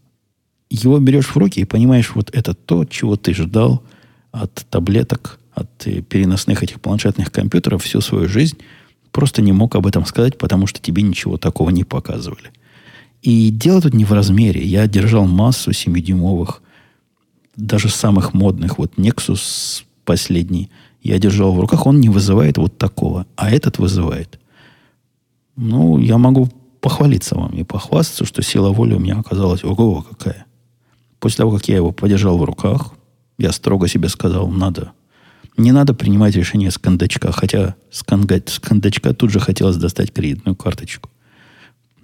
[0.71, 3.83] Его берешь в руки и понимаешь, вот это то, чего ты ждал
[4.31, 5.69] от таблеток, от
[6.09, 8.57] переносных этих планшетных компьютеров всю свою жизнь,
[9.11, 12.51] просто не мог об этом сказать, потому что тебе ничего такого не показывали.
[13.21, 14.63] И дело тут не в размере.
[14.63, 16.61] Я держал массу 7-дюймовых,
[17.55, 18.77] даже самых модных.
[18.77, 20.69] Вот Nexus последний
[21.01, 21.85] я держал в руках.
[21.85, 24.39] Он не вызывает вот такого, а этот вызывает.
[25.55, 26.49] Ну, я могу
[26.81, 30.45] похвалиться вам и похвастаться, что сила воли у меня оказалась ого какая.
[31.19, 32.93] После того, как я его подержал в руках,
[33.39, 34.91] я строго себе сказал, надо,
[35.57, 40.13] не надо принимать решение с кондачка, хотя с, конга, с кондачка тут же хотелось достать
[40.13, 41.09] кредитную карточку.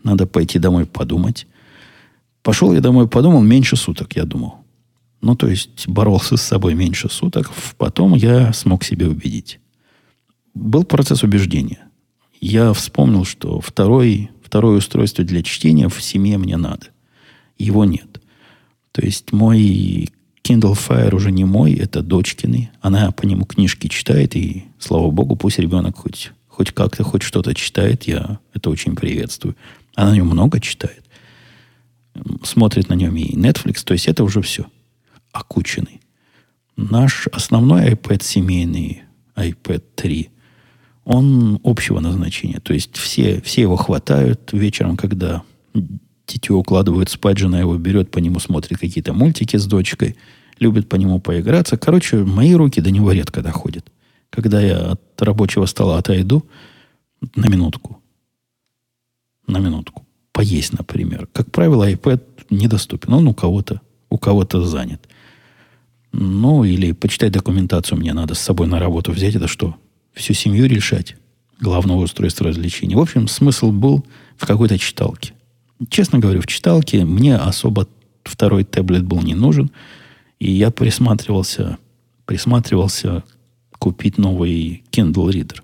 [0.04, 1.48] Надо пойти домой подумать.
[2.42, 4.56] Пошел я домой, подумал, меньше суток, я думал.
[5.22, 7.50] Ну, то есть боролся с собой меньше суток.
[7.78, 9.60] Потом я смог себе убедить.
[10.54, 11.88] Был процесс убеждения.
[12.42, 16.88] Я вспомнил, что второй, второе устройство для чтения в семье мне надо.
[17.58, 18.22] Его нет.
[18.92, 20.10] То есть мой
[20.44, 22.70] Kindle Fire уже не мой, это дочкины.
[22.82, 27.56] Она по нему книжки читает, и, слава богу, пусть ребенок хоть, хоть как-то, хоть что-то
[27.56, 29.56] читает, я это очень приветствую.
[29.96, 31.04] Она на нем много читает.
[32.44, 33.84] Смотрит на нем и Netflix.
[33.86, 34.66] То есть это уже все.
[35.32, 36.02] Окученный.
[36.76, 39.04] Наш основной iPad семейный,
[39.36, 40.30] iPad 3,
[41.06, 42.60] он общего назначения.
[42.60, 45.44] То есть все, все его хватают вечером, когда
[46.28, 50.16] дитё укладывают спать, жена его берет, по нему смотрит какие-то мультики с дочкой,
[50.60, 51.78] любит по нему поиграться.
[51.78, 53.92] Короче, мои руки до него редко доходят.
[54.30, 56.46] Когда я от рабочего стола отойду
[57.36, 58.02] на минутку,
[59.48, 60.06] на минутку.
[60.32, 61.28] Поесть, например.
[61.32, 63.14] Как правило, iPad недоступен.
[63.14, 63.82] Он у кого-то
[64.14, 65.10] у кого-то занят.
[66.12, 69.36] Ну, или почитать документацию мне надо с собой на работу взять.
[69.36, 69.76] Это что?
[70.14, 71.16] Всю семью решать?
[71.60, 72.94] Главного устройства развлечений.
[72.94, 74.06] В общем, смысл был
[74.38, 75.34] в какой-то читалке.
[75.90, 77.88] Честно говоря, в читалке мне особо
[78.24, 79.72] второй таблет был не нужен.
[80.40, 81.78] И я присматривался,
[82.26, 83.24] присматривался
[83.80, 85.62] купить новый Kindle Reader.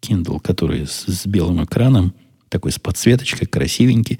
[0.00, 2.14] Kindle, который с, с белым экраном–
[2.48, 4.18] такой с подсветочкой, красивенький.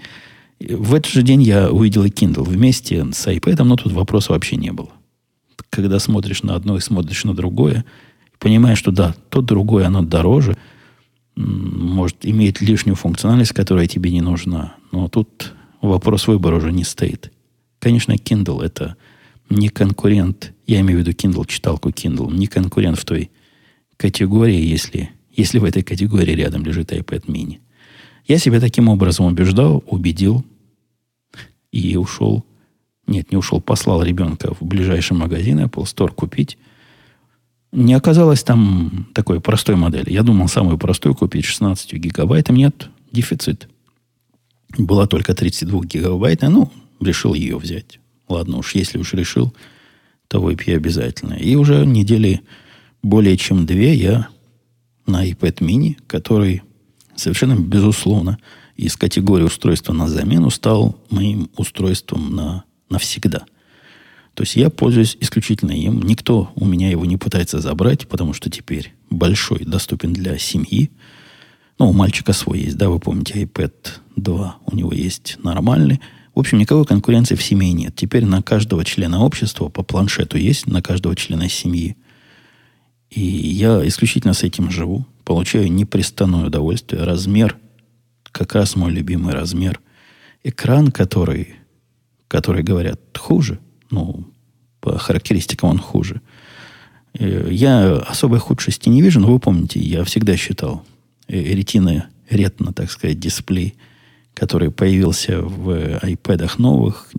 [0.60, 4.56] В этот же день я увидел и Kindle вместе с iPad, но тут вопроса вообще
[4.56, 4.90] не было.
[5.70, 7.84] Когда смотришь на одно и смотришь на другое,
[8.38, 10.56] понимаешь, что да, то другое, оно дороже,
[11.36, 14.74] может, имеет лишнюю функциональность, которая тебе не нужна.
[14.92, 17.32] Но тут вопрос выбора уже не стоит.
[17.78, 18.96] Конечно, Kindle это
[19.50, 23.30] не конкурент, я имею в виду Kindle, читалку Kindle, не конкурент в той
[23.96, 27.58] категории, если, если в этой категории рядом лежит iPad mini.
[28.26, 30.44] Я себя таким образом убеждал, убедил
[31.72, 32.44] и ушел.
[33.06, 36.58] Нет, не ушел, послал ребенка в ближайший магазин Apple Store купить.
[37.72, 40.10] Не оказалось там такой простой модели.
[40.10, 42.58] Я думал самую простую купить 16 гигабайтами.
[42.58, 43.68] Нет, дефицит.
[44.76, 46.50] Была только 32 гигабайтная.
[46.50, 48.00] Ну, решил ее взять.
[48.28, 49.54] Ладно уж, если уж решил,
[50.28, 51.34] то выпью обязательно.
[51.34, 52.42] И уже недели
[53.02, 54.28] более чем две я
[55.06, 56.62] на iPad mini, который
[57.16, 58.38] совершенно безусловно
[58.76, 63.44] из категории устройства на замену стал моим устройством на, навсегда.
[64.34, 66.00] То есть я пользуюсь исключительно им.
[66.02, 70.90] Никто у меня его не пытается забрать, потому что теперь большой, доступен для семьи.
[71.78, 73.72] Ну, у мальчика свой есть, да, вы помните, iPad
[74.16, 76.00] 2 у него есть нормальный.
[76.34, 77.94] В общем, никакой конкуренции в семье нет.
[77.94, 81.96] Теперь на каждого члена общества по планшету есть, на каждого члена семьи.
[83.10, 85.06] И я исключительно с этим живу.
[85.24, 87.04] Получаю непрестанное удовольствие.
[87.04, 87.56] Размер,
[88.32, 89.80] как раз мой любимый размер.
[90.42, 91.54] Экран, который,
[92.26, 93.60] который говорят, хуже.
[93.90, 94.28] Ну,
[94.80, 96.22] по характеристикам он хуже.
[97.14, 100.84] Э, я особой худшести не вижу, но вы помните, я всегда считал
[101.28, 103.74] ретина, ретно, так сказать, дисплей,
[104.34, 107.12] который появился в iPad новых,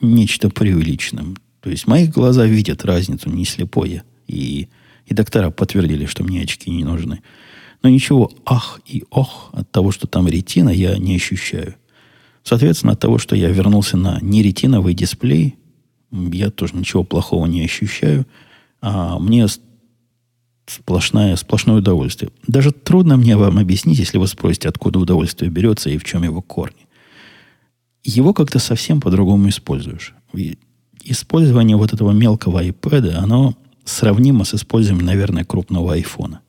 [0.00, 1.36] нечто преувеличенным.
[1.60, 4.04] То есть мои глаза видят разницу, не слепое.
[4.26, 4.68] И,
[5.06, 7.22] и доктора подтвердили, что мне очки не нужны.
[7.82, 11.74] Но ничего ах и ох от того, что там ретина, я не ощущаю.
[12.42, 15.56] Соответственно, от того, что я вернулся на неретиновый дисплей,
[16.10, 18.26] я тоже ничего плохого не ощущаю–
[18.86, 19.46] а мне
[20.66, 22.30] сплошное, сплошное удовольствие.
[22.46, 26.42] Даже трудно мне вам объяснить, если вы спросите, откуда удовольствие берется и в чем его
[26.42, 26.86] корни.
[28.02, 30.14] Его как-то совсем по-другому используешь.
[31.02, 36.40] Использование вот этого мелкого iPad, оно сравнимо с использованием, наверное, крупного айфона.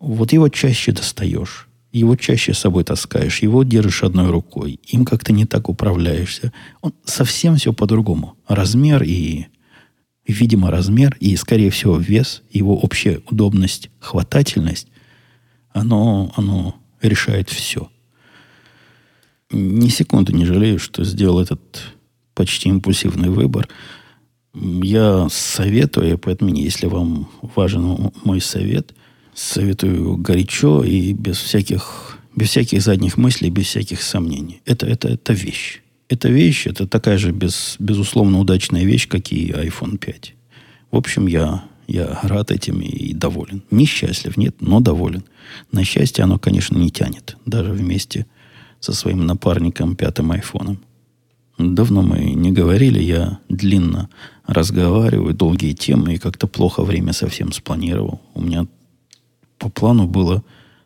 [0.00, 5.32] Вот его чаще достаешь, его чаще с собой таскаешь, его держишь одной рукой, им как-то
[5.32, 6.52] не так управляешься.
[6.80, 8.36] Он совсем все по-другому.
[8.46, 9.46] Размер и
[10.32, 14.88] видимо, размер и, скорее всего, вес, его общая удобность, хватательность,
[15.72, 17.90] оно, оно решает все.
[19.50, 21.82] Ни секунды не жалею, что сделал этот
[22.34, 23.68] почти импульсивный выбор.
[24.54, 28.94] Я советую, поэтому, если вам важен мой совет,
[29.34, 34.60] советую горячо и без всяких, без всяких задних мыслей, без всяких сомнений.
[34.66, 39.50] Это, это, это вещь эта вещь, это такая же без, безусловно удачная вещь, как и
[39.50, 40.34] iPhone 5.
[40.90, 43.62] В общем, я, я рад этим и доволен.
[43.70, 45.24] Несчастлив, нет, но доволен.
[45.70, 47.36] На счастье оно, конечно, не тянет.
[47.44, 48.26] Даже вместе
[48.80, 50.80] со своим напарником пятым айфоном.
[51.58, 54.08] Давно мы не говорили, я длинно
[54.46, 58.22] разговариваю, долгие темы, и как-то плохо время совсем спланировал.
[58.34, 58.66] У меня
[59.58, 60.44] по плану было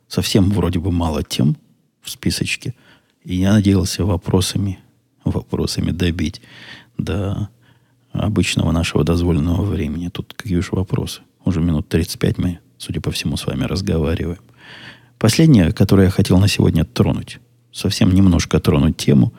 [0.09, 1.57] совсем вроде бы мало тем
[2.01, 2.75] в списочке,
[3.23, 4.79] и я надеялся вопросами
[5.25, 6.41] вопросами добить
[6.99, 7.49] до
[8.13, 10.09] обычного нашего дозволенного времени.
[10.09, 11.23] Тут какие уж вопросы.
[11.45, 14.41] Уже минут 35 мы, судя по всему, с вами разговариваем.
[15.19, 17.39] Последнее, которое я хотел на сегодня тронуть.
[17.73, 19.33] Совсем немножко тронуть тему.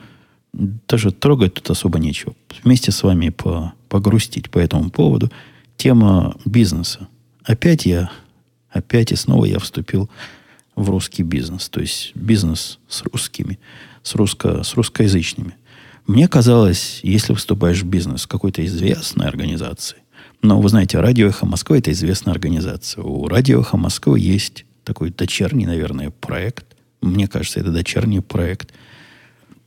[0.54, 2.34] Даже трогать тут особо нечего.
[2.64, 5.32] Вместе с вами по, погрустить по этому поводу.
[5.78, 7.08] Тема бизнеса.
[7.44, 8.12] Опять я,
[8.70, 10.10] опять и снова я вступил
[10.76, 11.70] в русский бизнес.
[11.70, 13.60] То есть бизнес с русскими,
[14.04, 15.56] с, русско, с русскоязычными.
[16.06, 19.98] Мне казалось, если вступаешь в бизнес какой-то известной организации,
[20.42, 23.02] но вы знаете, Радио Эхо Москвы– это известная организация.
[23.02, 26.66] У Радио Эхо Москвы есть такой дочерний, наверное, проект.
[27.02, 28.74] Мне кажется, это дочерний проект.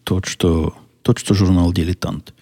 [0.05, 2.35] Тот, что, тот, что журнал «Дилетант».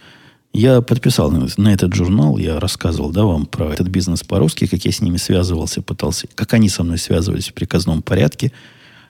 [0.53, 4.85] Я подписал на, на этот журнал, я рассказывал да, вам про этот бизнес по-русски, как
[4.85, 8.53] я с ними связывался, пытался, как они со мной связывались в приказном порядке.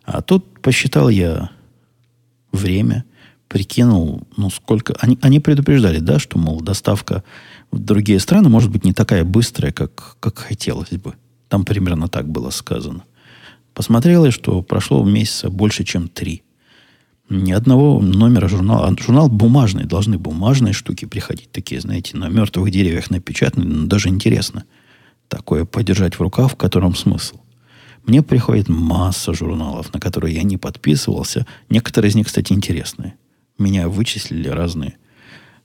[0.04, 1.50] А тут посчитал я
[2.52, 3.06] время–
[3.48, 4.94] прикинул, ну, сколько...
[5.00, 7.22] Они, они предупреждали, да, что, мол, доставка
[7.70, 11.14] в другие страны может быть не такая быстрая, как, как хотелось бы.
[11.48, 13.04] Там примерно так было сказано.
[13.72, 16.42] Посмотрел, что прошло месяца больше, чем три.
[17.28, 18.86] Ни одного номера журнала.
[18.88, 19.84] А журнал бумажный.
[19.84, 21.50] Должны бумажные штуки приходить.
[21.50, 23.64] Такие, знаете, на мертвых деревьях напечатаны.
[23.64, 24.64] Ну, даже интересно.
[25.28, 27.40] Такое подержать в руках, в котором смысл.
[28.04, 31.46] Мне приходит масса журналов, на которые я не подписывался.
[31.70, 33.14] Некоторые из них, кстати, интересные
[33.58, 34.96] меня вычислили разные,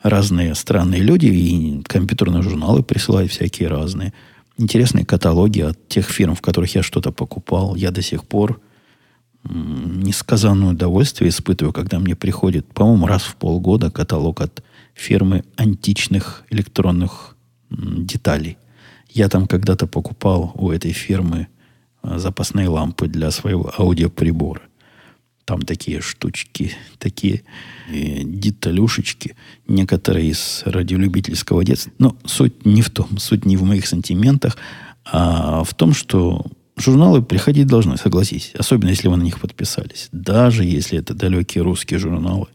[0.01, 4.13] разные странные люди, и компьютерные журналы присылают всякие разные.
[4.57, 7.75] Интересные каталоги от тех фирм, в которых я что-то покупал.
[7.75, 8.61] Я до сих пор
[9.43, 14.63] несказанное удовольствие испытываю, когда мне приходит, по-моему, раз в полгода каталог от
[14.93, 17.37] фирмы античных электронных
[17.69, 18.57] деталей.
[19.09, 21.47] Я там когда-то покупал у этой фирмы
[22.01, 24.61] а, запасные лампы для своего аудиоприбора.
[25.49, 27.41] Там такие штучки, такие
[27.91, 29.35] э, деталюшечки,
[29.67, 31.91] некоторые из радиолюбительского детства.
[31.97, 34.57] Но суть не в том, суть не в моих сантиментах,
[35.05, 36.45] а в том, что
[36.77, 38.51] журналы приходить должны, согласись.
[38.59, 40.09] Особенно, если вы на них подписались.
[40.11, 42.45] Даже если это далекие русские журналы.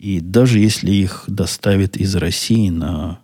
[0.00, 3.20] И даже если их доставят из России на...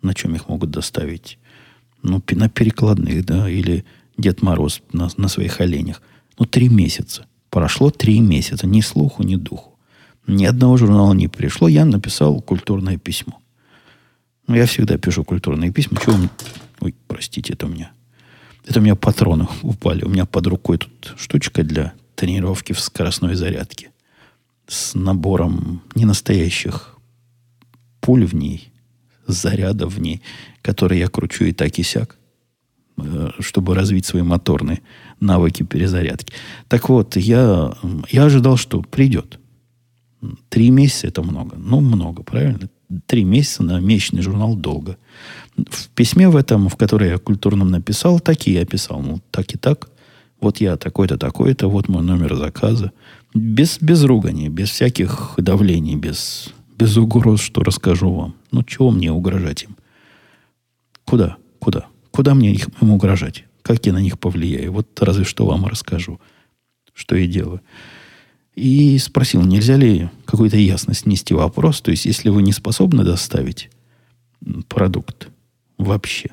[0.00, 1.40] На чем их могут доставить?
[2.04, 3.84] Ну, на перекладных, да, или
[4.16, 6.00] Дед Мороз на, на своих оленях.
[6.38, 7.26] Ну, три месяца.
[7.54, 9.78] Прошло три месяца, ни слуху, ни духу.
[10.26, 11.68] Ни одного журнала не пришло.
[11.68, 13.38] Я написал культурное письмо.
[14.48, 16.00] Ну, я всегда пишу культурные письма.
[16.04, 16.28] Чего мне...
[16.80, 17.92] Ой, простите, это у меня...
[18.66, 20.02] Это у меня патроны упали.
[20.02, 23.92] У меня под рукой тут штучка для тренировки в скоростной зарядке.
[24.66, 26.96] с набором ненастоящих
[28.00, 28.72] пуль в ней,
[29.28, 30.22] зарядов в ней,
[30.60, 32.16] которые я кручу и так и сяк,
[32.96, 34.82] э, чтобы развить свои моторные
[35.24, 36.32] навыки перезарядки.
[36.68, 37.74] Так вот, я,
[38.10, 39.38] я ожидал, что придет.
[40.48, 41.56] Три месяца это много.
[41.56, 42.68] Ну, много, правильно?
[43.06, 44.96] Три месяца на месячный журнал долго.
[45.56, 49.02] В письме в этом, в которое я культурном написал, так и я писал.
[49.02, 49.90] Ну, так и так.
[50.40, 52.92] Вот я такой-то, такой-то, вот мой номер заказа.
[53.34, 58.34] Без, без ругани, без всяких давлений, без, без угроз, что расскажу вам.
[58.50, 59.76] Ну, чего мне угрожать им?
[61.04, 61.36] Куда?
[61.58, 61.86] Куда?
[62.10, 63.44] Куда мне им угрожать?
[63.64, 64.72] Как я на них повлияю?
[64.72, 66.20] Вот разве что вам расскажу,
[66.92, 67.62] что я делаю.
[68.54, 71.80] И спросил, нельзя ли какую-то ясность нести вопрос.
[71.80, 73.70] То есть, если вы не способны доставить
[74.68, 75.28] продукт
[75.78, 76.28] вообще,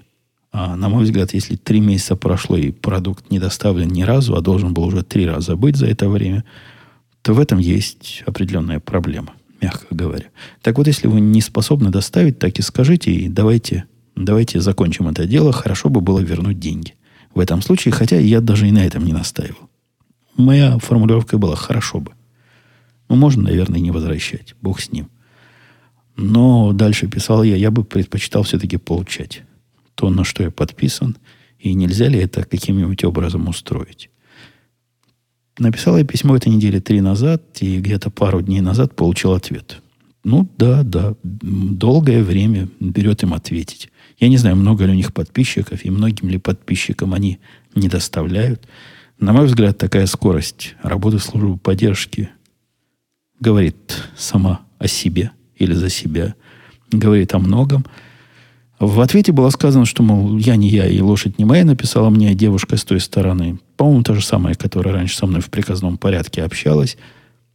[0.52, 4.42] а на мой взгляд, если три месяца прошло и продукт не доставлен ни разу, а
[4.42, 6.44] должен был уже три раза быть за это время,
[7.22, 10.26] то в этом есть определенная проблема, мягко говоря.
[10.62, 13.86] Так вот, если вы не способны доставить, так и скажите, и давайте,
[14.18, 15.54] давайте закончим это дело.
[15.54, 16.96] Хорошо бы было вернуть деньги.
[17.34, 19.70] В этом случае, хотя я даже и на этом не настаивал.
[20.36, 22.12] Моя формулировка была «хорошо бы».
[23.10, 24.56] Ну, можно, наверное, не возвращать.
[24.62, 25.10] Бог с ним.
[26.16, 29.44] Но дальше писал я, я бы предпочитал все-таки получать
[29.96, 31.18] то, на что я подписан,
[31.60, 34.10] и нельзя ли это каким-нибудь образом устроить.
[35.60, 39.82] Написал я письмо этой недели три назад, и где-то пару дней назад получил ответ.
[40.24, 43.91] Ну, да, да, долгое время берет им ответить.
[44.22, 47.40] Я не знаю, много ли у них подписчиков, и многим ли подписчикам они
[47.74, 48.68] не доставляют.
[49.20, 52.30] На мой взгляд, такая скорость работы службы поддержки
[53.40, 53.76] говорит
[54.16, 56.36] сама о себе или за себя,
[56.92, 57.84] говорит о многом.
[58.80, 62.36] В ответе было сказано, что, мол, я не я, и лошадь не моя, написала мне
[62.36, 63.60] девушка с той стороны.
[63.76, 66.96] По-моему, та же самая, которая раньше со мной в приказном порядке общалась.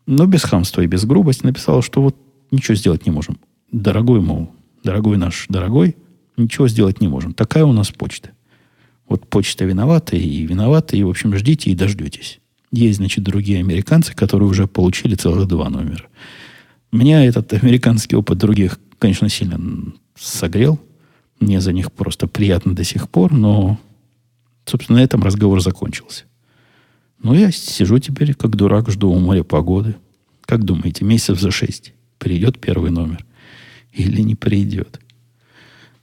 [0.07, 2.17] Но без хамства и без грубости написала, что вот
[2.51, 3.39] ничего сделать не можем.
[3.71, 4.51] Дорогой, мол,
[4.83, 5.97] дорогой наш дорогой,
[6.37, 7.35] ничего сделать не можем.
[7.35, 8.31] Такая у нас почта.
[9.09, 12.41] Вот почта виновата и виновата, и, в общем, ждите и дождетесь.
[12.73, 16.07] Есть, значит, другие американцы, которые уже получили целых два номера.
[16.93, 19.61] Меня этот американский опыт других, конечно, сильно
[20.17, 20.81] согрел.
[21.39, 23.79] Мне за них просто приятно до сих пор, но,
[24.65, 26.25] собственно, на этом разговор закончился.
[27.23, 29.97] Ну, я сижу теперь, как дурак, жду у моря погоды.
[30.43, 33.25] Как думаете, месяцев за шесть придет первый номер?
[33.93, 35.01] Или не придет?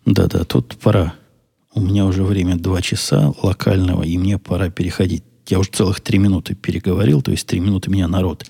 [0.06, 1.14] Да-да, тут пора.
[1.74, 5.24] У меня уже время два часа локального, и мне пора переходить.
[5.48, 8.46] Я уже целых три минуты переговорил, то есть три минуты меня народ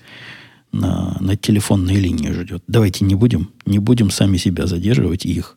[0.72, 2.62] на, на телефонной линии ждет.
[2.66, 5.56] Давайте не будем, не будем сами себя задерживать и их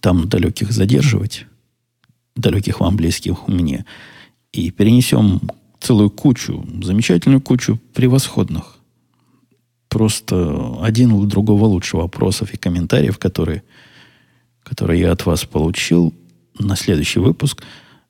[0.00, 1.46] там далеких задерживать,
[2.34, 3.84] далеких вам, близких мне,
[4.52, 5.40] и перенесем
[5.80, 8.78] целую кучу, замечательную кучу превосходных,
[9.88, 13.62] просто один у другого лучше вопросов и комментариев, которые,
[14.66, 16.12] которые я от вас получил
[16.58, 17.62] на следующий выпуск.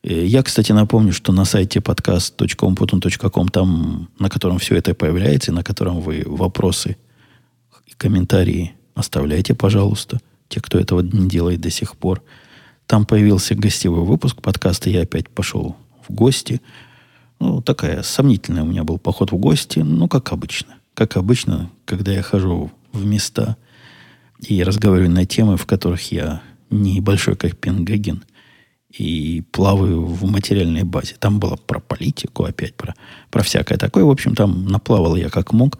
[0.03, 5.55] Э, я, кстати, напомню, что на сайте podcast.umputun.com, там, на котором все это появляется, и
[5.55, 6.97] на котором вы вопросы
[7.87, 12.23] и комментарии оставляйте, пожалуйста– те, кто этого не делает до сих пор.
[12.87, 15.77] Там появился гостевой выпуск подкаста, я опять пошел
[16.07, 16.61] в гости.
[17.41, 20.77] Ну, такая сомнительная у меня был поход в гости, ну, как обычно.
[20.95, 23.57] Как обычно, когда я хожу в места
[24.41, 28.25] и разговариваю на темы, в которых я не большой, как Пенгагин,
[28.91, 31.17] и плаваю в материальной базе.
[31.19, 32.95] Там было про политику опять, про,
[33.31, 34.05] про всякое такое.
[34.05, 35.79] В общем, там наплавал я как мог.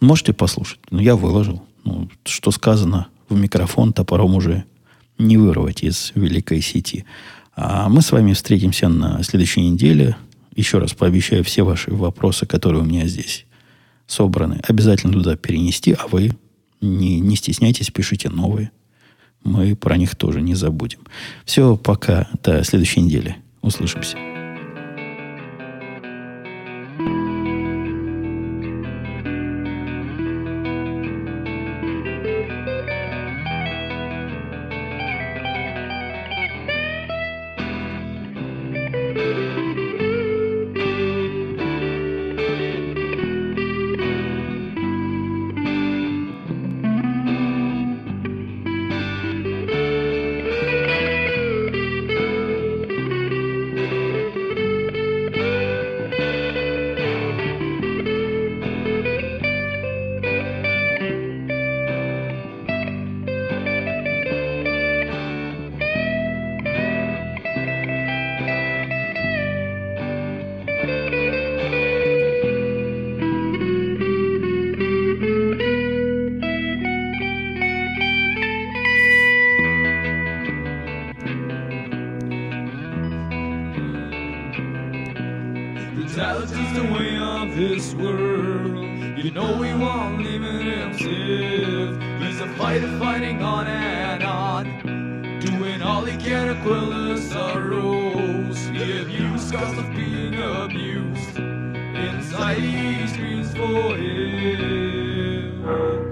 [0.00, 0.80] Можете послушать.
[0.90, 1.62] Но я выложил.
[1.84, 4.64] Ну, что сказано в микрофон топором уже
[5.16, 7.04] не вырвать из великой сети.
[7.56, 10.16] А мы с вами встретимся на следующей неделе.
[10.54, 13.46] Еще раз пообещаю все ваши вопросы, которые у меня здесь
[14.06, 16.32] собраны, обязательно туда перенести, а вы
[16.80, 18.70] не, не стесняйтесь, пишите новые.
[19.44, 21.00] Мы про них тоже не забудем.
[21.44, 22.28] Все, пока.
[22.42, 23.36] До следующей недели.
[23.62, 24.16] Услышимся.
[99.50, 101.38] Cause of being abused.
[101.38, 103.96] Inside he screams for
[105.64, 106.07] help.